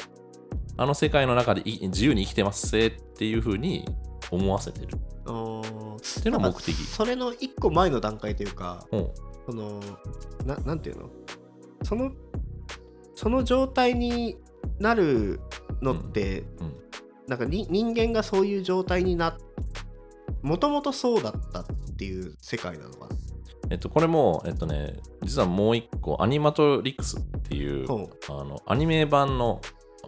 [0.77, 3.87] あの世界の中でい自由に生きてますせっていうふうに
[4.31, 4.85] 思わせてる。
[4.85, 4.93] って
[5.29, 6.73] いうのが目的。
[6.73, 9.09] それの一個前の段階というかうん。
[9.45, 9.79] その
[10.45, 11.09] ななんていうの？
[11.83, 12.11] その
[13.15, 14.37] その状態に
[14.79, 15.39] なる
[15.81, 16.75] のって、うん。
[17.27, 19.37] なんかに人間がそういう状態にな
[20.41, 21.65] もともとそうだったっ
[21.97, 23.15] ていう世界なのかな？
[23.69, 29.59] えっと、これも、えっとね、実はもう一個、アニマトリクスっていうほあのアニメ版の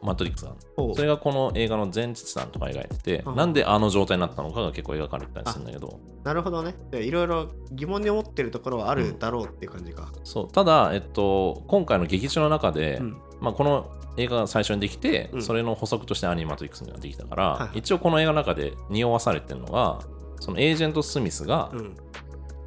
[0.01, 0.95] マトリックスがあるほう。
[0.95, 3.35] それがこの映画の前日談とか描いてて、うん。
[3.35, 6.73] なんであの状態になったのかが結構描かれてたりするんだけど、なるほどね。
[6.89, 13.17] でいろいろ疑問に思ってるところはあるだろうっていう感じか、そうただ、えっと、今回の劇中の中で、うん。
[13.41, 15.43] まあ、この映画が最初にできて、うん。
[15.43, 17.79] それの補足としてアニマトリックスができたから、はいはい。
[17.79, 19.99] 一応この映画の中で匂わされてるのが
[20.39, 21.95] そのエージェント・スミスが、うん。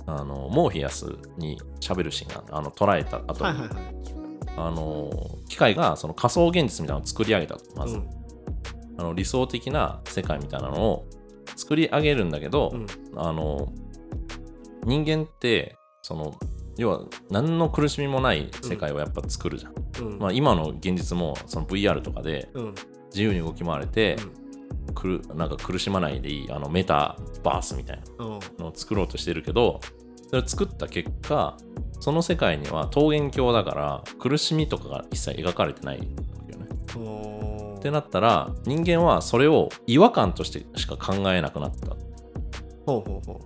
[0.05, 1.07] あのモーフィアス
[1.39, 3.95] に喋るシーンがあの捉えた後に、はいはいはい。
[4.57, 8.11] あの機械がその仮想現実みたいなのを作り上げたとまず、うん。
[8.99, 11.07] あの理想的な世界みたいなのを
[11.57, 12.87] 作り上げるんだけど、うん。
[13.17, 13.73] あの
[14.85, 16.35] 人間ってその
[16.77, 20.19] 要は何の苦しみもない世界をやっぱ作るじゃん、うん。
[20.19, 22.75] まあ、今の現実もその VR とかでうん。
[23.11, 24.42] 自由に動き回れて、うん
[24.95, 28.39] くるなんか苦しまないでいいあのメタバースみたいなうん。
[28.59, 29.81] のを作ろうとしてるけど
[30.29, 31.57] それを作った結果
[32.01, 36.05] その世界には桃源郷だから苦しみとかが一切描かれてないわ
[36.47, 37.75] けよね。
[37.77, 41.97] ってなったら人間はそれを違和感としてしか考えなくなった。
[42.87, 43.41] ほうほうほ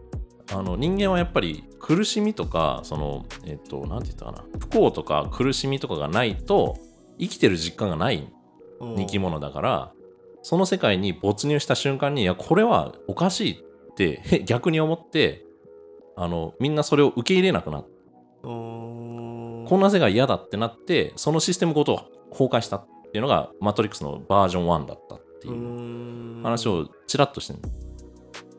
[0.53, 4.45] あの人間はやっぱり苦しみとかそのえっと何て言ったかな。
[4.59, 6.77] 不幸とか苦しみとかがないと
[7.19, 8.33] 生きてる実感がない
[8.81, 8.97] うん。
[8.97, 9.93] 生き物だから
[10.49, 15.45] その世界に没入した瞬間にいやこれはおかしいってへ 逆に思って
[16.15, 17.91] あのみんなそれを受け入れなくなって
[18.45, 18.51] うー。
[18.53, 26.41] んこんな世界嫌だってなってそのシステムごと崩壊したっていうのがマトリックスのバージョン1だったっていうん。
[26.45, 27.59] 話をちらっとしてる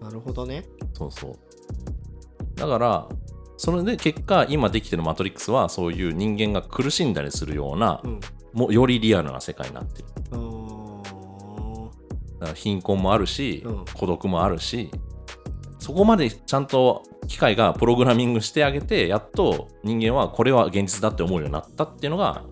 [0.01, 0.65] なるほどね。
[0.93, 1.35] そうそう。
[2.57, 3.07] だから
[3.55, 8.19] それで結果今できてるマトリックスはそういう人間が苦しんだりするようなうん。
[8.51, 10.07] もうよりリアルな世界になってる
[12.55, 13.85] 貧困もあるし、うん。
[13.93, 14.91] 孤独もあるし
[15.79, 22.43] そこまでちゃんと機械がプログラミングしてあげてやっと人間はこれは現実だって思うようになったっていうのが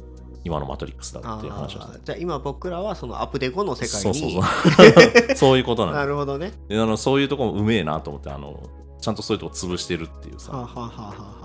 [0.44, 2.00] 今のマトリックスだっていう話をした。
[2.00, 4.44] じゃあ今僕らはそのアップデ後の世界にそうそう。
[4.44, 6.54] そ うそういうことなの なるほどね。
[6.70, 8.62] であのそういうとこもうめえなと思ってあの
[9.02, 10.52] ちゃんとそういうとこ潰してるっていうさ。
[10.52, 11.45] はあ、はあはあは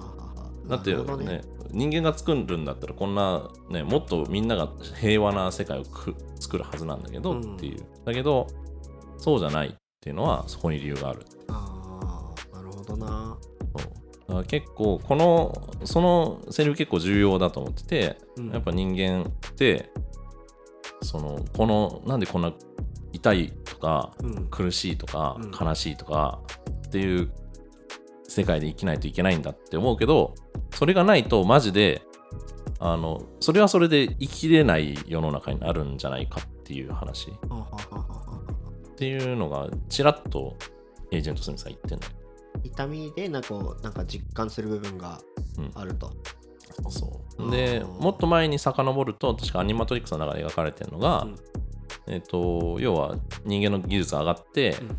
[0.70, 1.42] だってなるほどね。
[1.72, 4.68] 人間が作るんだったらこんなねもっとみんなが
[5.00, 7.56] 平和な世界をく作るはずなんだけどうん。
[7.56, 8.46] っていう、だけど
[9.18, 11.26] そうじゃないっていうのはそこに理由がある。
[11.48, 13.38] ああなるほどな。
[14.28, 14.44] そう。
[14.44, 18.50] 結構このそのセリフ結構重要だと思ってて、うん。
[18.50, 19.90] やっぱ人間って
[21.02, 22.52] そのこのなんでこんな
[23.12, 24.46] 痛いとかうん。
[24.50, 25.50] 苦しいとかうん。
[25.50, 26.40] 悲しいとか
[26.87, 27.30] っていう
[28.31, 30.35] 世界で生きないといけないんだって思うけど
[30.73, 32.03] それがないとマジで
[32.79, 37.31] あのそれはそれで生きれない世の中になるんじゃないかっていう話。
[37.31, 40.57] っていうのがちらっと
[41.11, 42.12] エージェント・スミスが言ってんだよ。
[42.62, 45.21] 痛みでなんかなんか実感する部分が
[45.59, 45.71] うん。
[45.75, 46.12] あると、
[46.88, 47.51] そう。
[47.51, 51.37] でうんもっと前に遡ると確かアニマトリックスの中で描かれてるのが、うん。
[52.07, 54.97] えっと要は人間の技術が上がって、うん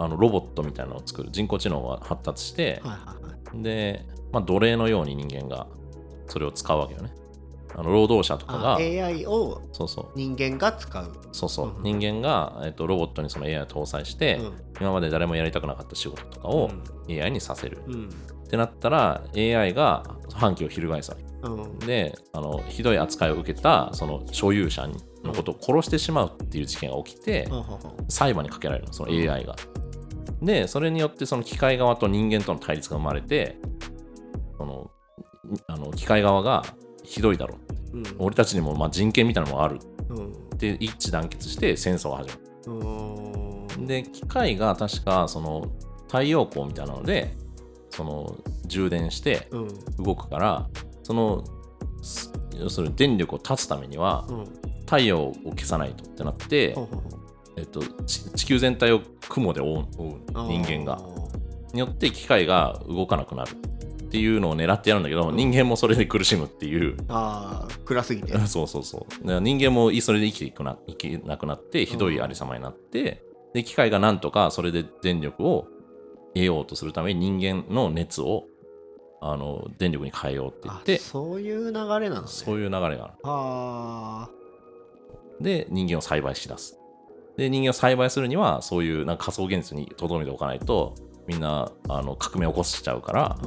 [0.00, 1.28] あのロボットみたいなのを作る。
[1.30, 3.62] 人工知能が発達して、はいはいはい。
[3.62, 5.66] で、まあ、奴隷のように人間が
[6.26, 7.12] それを使うわけよね。
[7.74, 10.06] あの労働者とかがあ AI をそうそう。
[10.16, 11.82] 人間が使う、そうそう、うん。
[11.82, 14.52] 人間が、えっと、ロボットにその AI を搭載して、うん。
[14.80, 16.70] 今まで誰もやりたくなかった仕事とかを
[17.06, 17.22] うん。
[17.22, 18.08] AI にさせる、うん。
[18.08, 21.78] ってなったら AI が反旗を翻すわけうん。
[21.80, 24.88] であのひどい扱いを受けたその所有者
[25.22, 27.46] のことを殺してしまうっていう事件が起きて、
[28.08, 29.54] 裁判にかけられるのその AI が。
[30.42, 33.58] でそれによってその機械側と人間との対立が生まれて
[34.56, 34.90] その
[35.66, 36.64] あの機械側が
[37.04, 37.58] ひどいだろ
[37.92, 37.98] う。
[37.98, 38.04] うん。
[38.18, 39.78] 俺たちにもまあ人権みたいなのもある。
[40.10, 40.32] うん。
[40.32, 42.30] って一致団結して戦争が始
[42.68, 43.86] まる。
[43.86, 45.66] で機械が確かその
[46.06, 47.34] 太陽光みたいなので
[47.90, 49.68] その充電してうん。
[50.04, 50.68] 動くから
[51.02, 51.44] その
[52.02, 54.44] す要するに電力を断つためにはうん。
[54.80, 56.74] 太陽を消さないとってなって
[57.60, 59.86] えっと、ち地球全体を雲で覆う
[60.32, 60.98] 人間が。
[61.72, 63.54] によって機械が動かなくなるっ
[64.10, 65.36] ていうのを狙ってやるんだけど、うん。
[65.36, 66.96] 人間もそれで苦しむっていう。
[67.08, 68.36] あー暗すぎて。
[68.48, 69.40] そうそうそう。
[69.40, 73.22] 人間もそれで生きていくな生きなくなってひどいありさまになって、
[73.54, 75.68] で機械がなんとかそれで電力を
[76.34, 78.46] 得ようとするために人間の熱を
[79.20, 81.72] あの電力に変えようって言っあてそういう流れ
[82.08, 82.28] なのね。
[82.28, 83.14] そういう流れがある。
[83.24, 84.30] あ
[85.40, 86.79] で人間を栽培しだす
[87.36, 90.94] で人間を栽培するにはそういうなんか仮想現実に留めておかないと
[91.26, 93.38] みんなあの革命を起こしちゃうから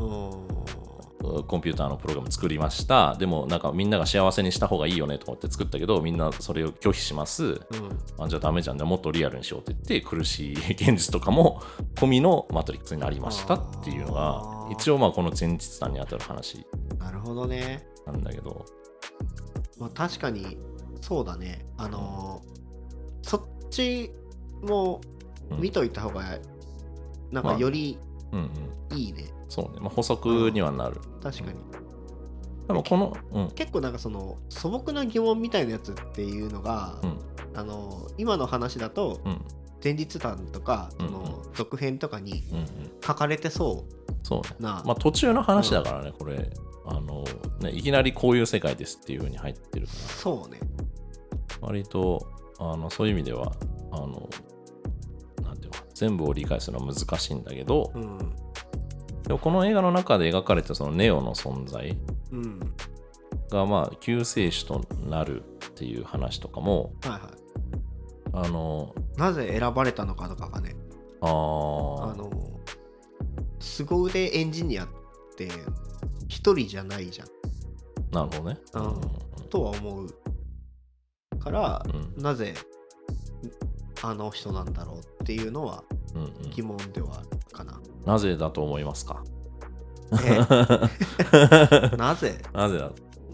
[1.48, 3.16] コンピューターのプログラム作りました。
[3.16, 7.44] でもなんかみんなが幸せにした方がいいよねと思って作ったけどみんなそれを拒否します。
[7.46, 7.60] うん。
[8.20, 8.78] あじゃあダメじゃん。
[8.78, 11.62] じゃあもっとリアルにしようって言って苦しい現実とかも
[11.96, 14.44] 込みのマトリックスになりましたっていうのが
[14.78, 16.66] 一応まあこの前日談にあたる話。
[17.00, 17.86] なるほどね。
[18.06, 18.66] なんだけど。
[19.80, 20.58] まあ確かに
[21.00, 21.66] そうだね。
[21.78, 22.54] あのー
[23.26, 23.42] そっ
[23.74, 24.12] ち
[24.62, 25.02] も
[25.52, 26.24] うん見といた方が
[27.32, 27.98] なんまあかより
[28.32, 28.50] うん
[28.92, 28.98] うん。
[28.98, 31.02] いいね、そうね、まあ、補足にはなる。
[31.22, 31.58] 確かに。
[32.68, 33.52] でもこのうん。
[33.52, 37.20] 結構なんかその素朴な疑問みたいなやつっていうのが、うん。
[37.56, 39.42] あの今の話だとうん。
[39.84, 42.68] 前日談とか、うんその続編とかにうんうん。
[43.06, 43.86] 書かれてそ
[44.24, 44.56] そうね。
[44.60, 46.50] うな、まあ途中の話だからね、これ。
[46.86, 47.24] あの
[47.62, 50.60] ねいきなりこういう世界ですっていう風に入ってるかそうね。
[50.60, 52.28] ら割と
[52.72, 53.52] あのそういう意味では
[53.92, 54.30] あの
[55.44, 58.18] なんていうの全部を理解するのは難しいんだけど、うん。
[59.24, 61.98] でもこの映画の中で描かれたそのネオの存在
[62.32, 62.60] うん。
[63.50, 67.22] がまあ救世主となるっていう話とかもはいはい。
[68.46, 70.76] あのなぜ選ばれたのかとかがね。
[71.22, 72.30] あの
[73.60, 74.88] 凄腕エンジニアっ
[75.38, 75.48] て
[76.28, 77.28] 一人じゃないじゃん。
[78.12, 78.60] なるほどね。
[78.74, 79.50] うん。
[79.50, 80.08] とは思う
[81.44, 81.86] から、
[82.16, 82.24] うん。
[82.24, 82.54] なぜ
[84.02, 85.84] あの人なんだろうっていうのは
[86.16, 86.52] うんうん。
[86.52, 87.80] 疑問ではあるかな。
[88.06, 89.24] なぜだと思いますか？
[90.24, 90.38] え
[91.98, 92.38] なぜ？
[92.54, 92.78] なぜ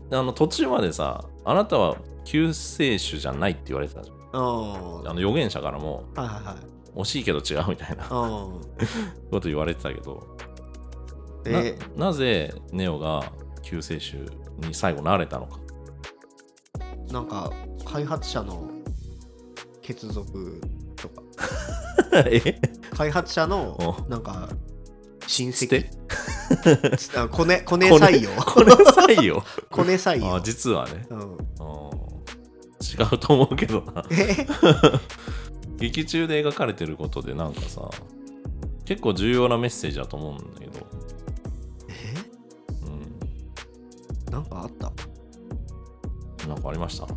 [0.10, 0.20] だ？
[0.20, 4.16] あの途中までさあなたは救世主じゃないって言われてたじゃん。
[4.32, 6.55] あの預言者からもはいはいはい。
[6.99, 8.62] 惜しいけど違うみたいなこ
[9.32, 10.38] あと言われてたけど
[11.95, 13.24] なぜネオが
[13.62, 14.18] 救世主
[14.57, 15.60] に最後なれたのか？
[17.12, 17.51] なんか
[17.91, 18.69] 開発者の
[19.81, 20.61] 血族
[20.95, 21.23] とか。
[22.27, 22.59] え？
[22.95, 23.75] 開発者の
[24.05, 24.09] お。
[24.09, 24.49] なんか
[25.27, 25.85] 親戚。
[27.31, 28.29] コネコネ採用。
[28.41, 29.43] これ採用？
[29.71, 30.35] コネ採用。
[30.35, 31.05] あ実はね。
[31.09, 31.39] うん、うん
[32.81, 34.03] 違うと思うけどな。
[34.09, 34.47] え？
[35.77, 37.89] 劇中で描かれてることでなんかさ
[38.85, 40.87] 結構重要なメッセージだと思うんだけど、
[41.87, 42.13] え？
[44.27, 44.87] うなんかあった？
[46.47, 47.07] ん、なんかありました？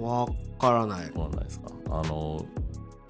[0.00, 0.28] わ
[0.58, 1.06] からない。
[1.14, 1.70] そうなんですか？
[1.90, 2.44] あの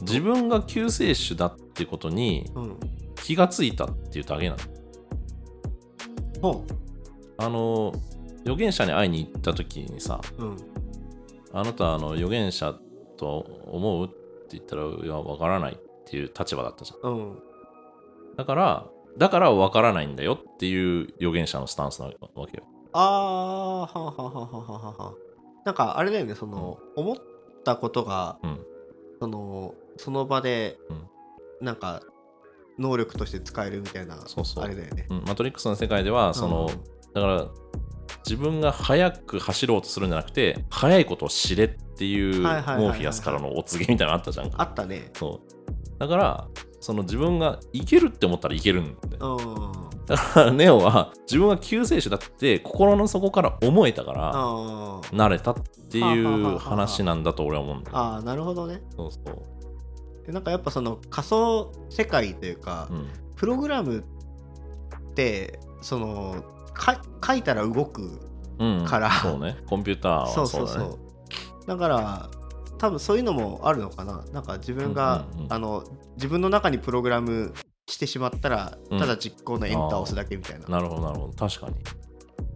[0.02, 2.76] 自分が救世主だってことにうん。
[3.22, 4.62] 気がついたっていうだけなの。
[6.40, 6.64] ほ
[7.36, 7.92] あの
[8.42, 10.56] 預言者に会いに行った時にさううん。
[11.52, 12.74] あなたあの預言者
[13.18, 14.14] と思うって
[14.52, 17.12] 言ったらいやわからないっていう立場だったじゃん。
[17.12, 17.38] うん。
[18.36, 18.86] だから
[19.18, 22.64] だからわからないんだよっていう預言者のスタンスなわけよ。
[22.92, 25.14] ああははははははは
[25.70, 27.16] なんかあれだよねその、思っ
[27.64, 28.60] たことが、うん。
[29.20, 31.64] そのその場で、うん。
[31.64, 32.02] なんか
[32.76, 34.64] 能力として使えるみたいなそうそう。
[34.64, 35.06] あれだよね。
[35.10, 36.68] うん、マトリックスの世界ではその、
[37.14, 37.46] だから
[38.24, 44.50] 自分が速く走ろうとするんじゃなくて速いことを知れっていうモーフィアスからのお告げみたいなのあったじゃん。
[44.50, 45.12] かあったね。
[45.14, 45.98] そう。
[46.00, 46.48] だから
[46.80, 49.36] その自分がいけるって思ったらいけるんだよ。
[49.36, 54.32] うんだからネオは自分が救世主だって心の底から思えたから
[55.12, 55.54] 慣れたっ
[55.88, 58.82] ていはあはあはあはあう話なんだと俺は思うんだよあーなるほどね。
[58.96, 60.26] そうそう。
[60.26, 63.08] でなんかやっぱその仮想世界というか、うん。
[63.36, 66.44] プログラムってその
[66.74, 68.20] か書いたら動く
[68.58, 69.12] うん、から。
[69.12, 69.58] そうね。
[69.66, 70.90] コンピューターはそそううだねそう。
[70.90, 72.30] そうだから
[72.78, 74.24] 多分そういうのもあるのかな。
[74.32, 75.52] なんか自分が、うんうんうん。
[75.52, 75.84] あの
[76.16, 77.54] 自分の中にプログラム
[77.90, 78.98] してしまったら、うん。
[78.98, 80.68] ただ実行のエンターを押すだけみたいな。
[80.68, 81.32] なるほどなるほど。
[81.32, 81.74] 確かに。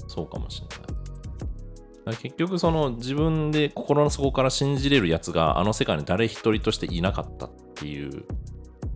[0.09, 2.17] そうかもしれない。
[2.17, 8.25] 結局その自分で心の底から信じれるやつがあの世界に誰一人としていなかったっていう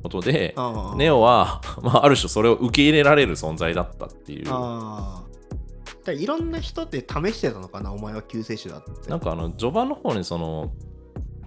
[0.02, 0.54] ことで
[0.96, 4.44] ネオは、 まあ、ある種それを受け入れられる存在だったっていう。
[4.44, 9.10] だいろんな人って試してたのかなお前は救世主だって。
[9.10, 10.70] なんかあの序盤の方にその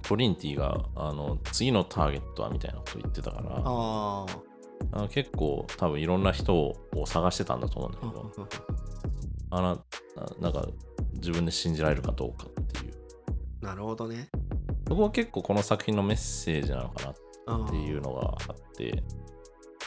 [0.02, 3.62] トリンティがあの次のターゲットはみたいなこと言ってたから
[4.92, 6.76] ああ結構多分いろんな人を
[7.06, 8.08] 探してたんだと思うんだけ
[9.52, 9.78] あどあな
[10.40, 10.68] なんか
[11.14, 12.94] 自分で信じられるかどうかっていう。
[13.66, 14.30] なるほどね。
[14.88, 17.16] そこは結構この作品のメッセージなのかなっ
[17.48, 19.04] あていうのがあって、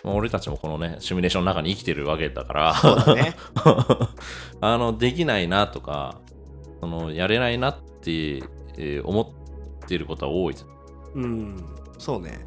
[0.02, 3.34] まあ俺たちもこのねシミュレーションの中に生きてるわけだからね。
[4.60, 6.20] あのできないなとか
[6.80, 8.36] そのやれないなって、
[8.78, 11.22] えー思ってることは多いじゃん。
[11.22, 11.64] うん。
[11.98, 12.46] そうね。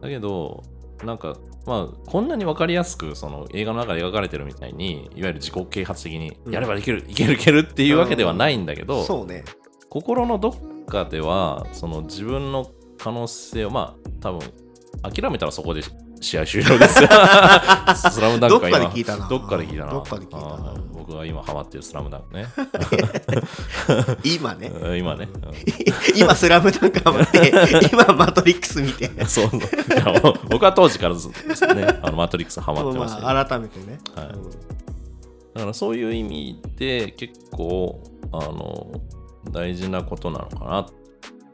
[0.00, 0.62] だけど
[1.04, 1.36] なんか
[1.68, 6.54] まあこんなに分かりやすくその映画の中で描かれてるみたいにいわゆる自己啓発的にうん。
[6.54, 9.44] やればいける、いけるいけるっていうわけではないんだけど、そうね。
[9.90, 14.40] 心のどっかではその自分の可能性をまあ多分
[15.02, 15.82] 諦めたらそこで
[16.20, 17.02] 試合終了です。
[17.02, 17.08] よ
[17.94, 19.28] スラムダンどっかで聞いたな。
[19.28, 19.92] どっかで聞いたな。
[19.92, 20.74] どっかで聞いたな。
[20.92, 22.46] 僕が今ハマってるスラムダンクね。
[24.24, 24.68] 今ね。
[24.68, 25.28] うん今ね、
[26.16, 27.52] 今スラムダンクハマって
[27.92, 29.08] 今マトリックス見て。
[29.08, 29.50] うんそう。
[30.50, 33.26] 僕は当時からずっとねあのマトリックスハマってましたけど。
[33.28, 34.26] まあ、改めてね、はい。
[34.26, 34.50] うん。
[35.54, 38.02] だからそういう意味で結構
[38.32, 38.92] あの
[39.50, 40.86] 大事なことなのかなっ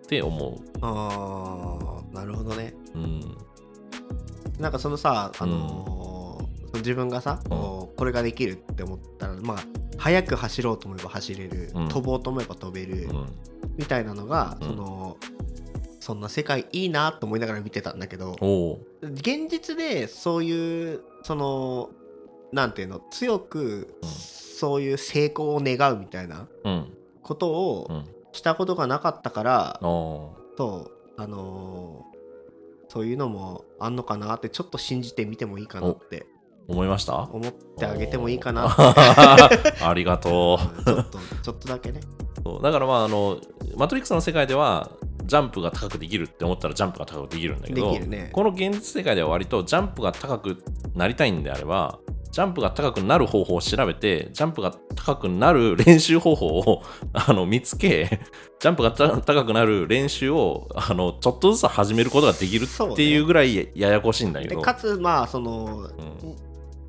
[0.09, 1.79] て思あ
[2.12, 2.75] あなるほどね。
[2.95, 2.99] う。
[2.99, 3.37] うん。
[4.59, 6.05] なんかそのさ、あのー
[6.79, 9.59] 自分がさ、こうこれができるって思ったらまあ
[9.97, 11.89] 速く走ろうと思えば走れる、うん。
[11.89, 13.27] 飛ぼうと思えば飛べる、うん、
[13.77, 14.69] みたいなのが、うん。
[14.69, 15.17] その
[16.01, 18.37] そんな世界いいなと思いながら見てたんだけど。
[19.03, 21.91] 現実でそういうその
[22.53, 24.09] なんていうの強くうん。
[24.09, 26.93] そういう成功を願うみたいなうん。
[27.23, 28.05] ことをうん。
[28.33, 32.14] したことがなかったから、おとあのー
[32.95, 36.27] そういうのもあんのかなってちょっと信じてみてもいいかなって
[36.69, 37.25] 思いました？
[37.25, 42.01] 思ってあげてもいいかな ありがとちょっとちょっとだけね。
[42.39, 42.43] う。
[42.45, 42.63] そう。
[42.63, 43.39] だからまああの、
[43.77, 44.91] マトリックスの世界では、
[45.25, 48.31] ジャンプが高くできるって思ったらジャンプが高くできるんだけど、ね。
[48.33, 50.62] この現実世界では割とジャンプが高く
[50.95, 51.99] なりたいんであれば、
[52.35, 56.83] ジャンプが高くなる方法を調べて、ジャンプが高くなる練習方法を
[57.14, 58.20] あの見つけ、
[58.59, 64.57] ジャンプがた高くなる練習をあのちょっとずつ始めることができるっていうぐらいややこしいんだけど。
[64.57, 66.37] でかつまあそのうん。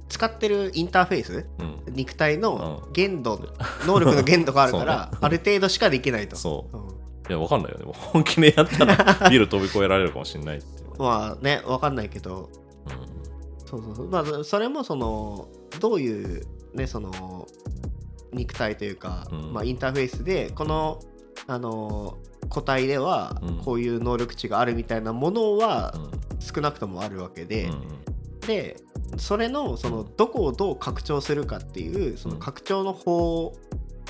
[0.08, 1.94] 使ってるインターフェースうん。
[1.94, 3.40] 肉体の限度、
[3.86, 6.36] 能力の限度があるから、 ある程度しかできないと。
[6.36, 6.78] そう。
[6.78, 6.85] うん
[7.28, 12.50] いやわかんないよでも本気でやったら ビル飛び越えられるかもしれないっていう、まあね分かんないけど。
[13.66, 14.10] そうそうそう。
[14.10, 15.48] まあそれもその
[15.80, 17.48] どういうねその
[18.32, 19.54] 肉体というか、うん。
[19.54, 21.00] まあ、インターフェースでこの
[21.48, 22.18] あの
[22.50, 23.58] 個体ではうん。
[23.58, 26.04] こういう能力値があるみたいなものはうん。
[26.04, 28.06] うん少なくともあるわけで、うん
[28.46, 28.78] で
[29.18, 33.54] それのそのどこをどう拡張するかっていうその拡張の方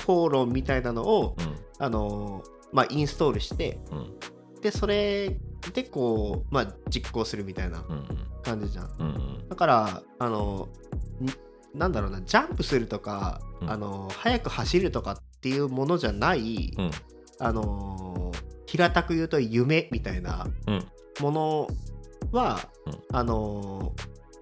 [0.04, 1.36] 法論みたいなのを
[1.78, 2.42] あの、
[2.72, 3.98] まあ、インストールしてうん。
[3.98, 4.18] うん
[4.62, 5.38] でそれ
[5.74, 8.04] でこう、まあ、実行するみたいなうん
[8.42, 8.90] 感じじゃん。
[8.98, 9.48] うんうん。
[9.48, 10.68] だからあの
[11.20, 11.30] に
[11.74, 13.70] なんだろうなジャンプするとか、うん。
[13.70, 16.90] あの速く走るとかっていうものじゃない、うん。
[17.38, 18.32] あの
[18.66, 20.84] 平たく言うと夢みたいなうん。
[21.20, 21.68] もの
[22.32, 23.16] は、うん。
[23.16, 23.92] あの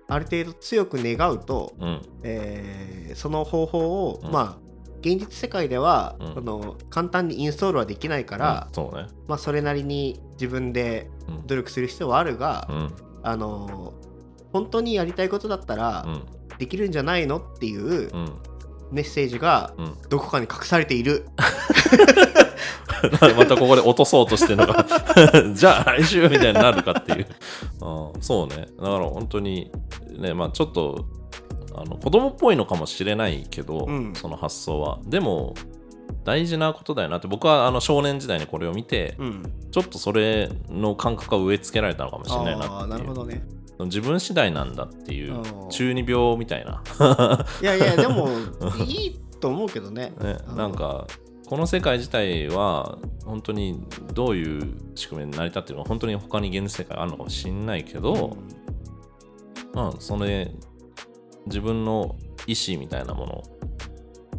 [0.09, 2.03] ある程度強く願うと、うん。
[2.22, 4.33] えーその方法を、うん。
[4.33, 4.64] まあ
[5.05, 6.39] 現実世界では、うん。
[6.39, 9.09] あの簡単にインストールはできないから、そうね。
[9.29, 11.47] まあ、それなりに自分でうん。
[11.47, 12.95] 努力する必要はあるが、うん。
[13.23, 13.93] あの
[14.53, 16.23] 本当にやりたいことだったら、うん。
[16.59, 18.33] できるんじゃないのっていううん。
[18.93, 19.95] メッセージがうん。
[20.09, 21.27] どこかに隠されている。
[23.37, 24.87] またここで落とそうとしてるのが
[25.53, 27.27] じゃあ来週みたいになるかっていう、
[28.15, 28.67] うん、そうね。
[28.79, 29.71] だから本当に
[30.17, 31.05] ねまあちょっと
[31.75, 34.14] あの子供っぽいのかもしれないけど、うん。
[34.14, 34.99] その発想は。
[35.07, 35.55] でも
[36.25, 42.99] 大事なことだよなって僕はあの少年時代にこれを見て、うん、ちょっとそれの感覚が植え付けられたのかもしれないなああっていう。
[42.99, 43.43] なるほどね。
[43.81, 46.83] 自分次第なんだっていううん中二病みたいな。
[47.61, 48.29] いやいやでも
[48.87, 50.12] いいと思うけどね。
[50.20, 51.07] ねう、んなんか
[51.47, 58.37] この世界自体は本当にどういう仕組みに成り立ってるのか本当に他に現実世界あるのかもしれないけど、
[59.75, 60.51] まあそれ
[61.47, 62.16] 自分の
[62.47, 63.42] 意思みたいなもの。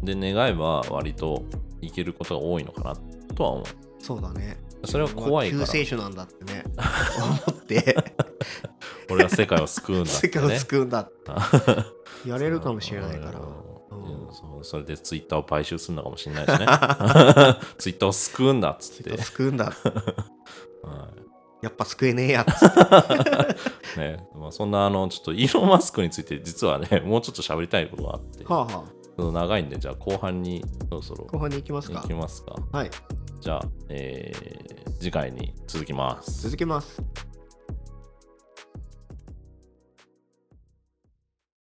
[0.02, 1.42] で願えば割と
[1.80, 2.96] いけることが多いのかな
[3.34, 3.64] とは思う。
[3.98, 4.58] そうだね。
[4.84, 5.66] それは怖いから。
[5.66, 6.64] 救世主なんだってね。
[7.50, 7.96] 思って。
[9.10, 10.46] 俺は世界を救うんだっ世てね。
[10.46, 11.10] 界を救うんだっ
[12.24, 12.28] て。
[12.28, 13.40] やれるかもしれないから。
[13.40, 13.76] うん
[14.58, 14.64] うん。
[14.64, 16.56] それでツイッターを買収するのかもしれないしね。
[17.78, 19.66] ツイッターを救うんだっつって、救うんだ。
[20.82, 21.08] は
[21.62, 22.76] やっぱ救えねえやっつって。
[23.96, 31.32] い ねまあ、そんなあのちょっとイーロン・マスクについて実はね もうちょっと喋りたいことがあって、はあはちょっと長いんでじゃあ後半にそろそろあ。
[31.32, 32.90] 後半に行きます行かきますかはい。
[33.40, 37.02] じゃあ、えー次回に続きます続けます。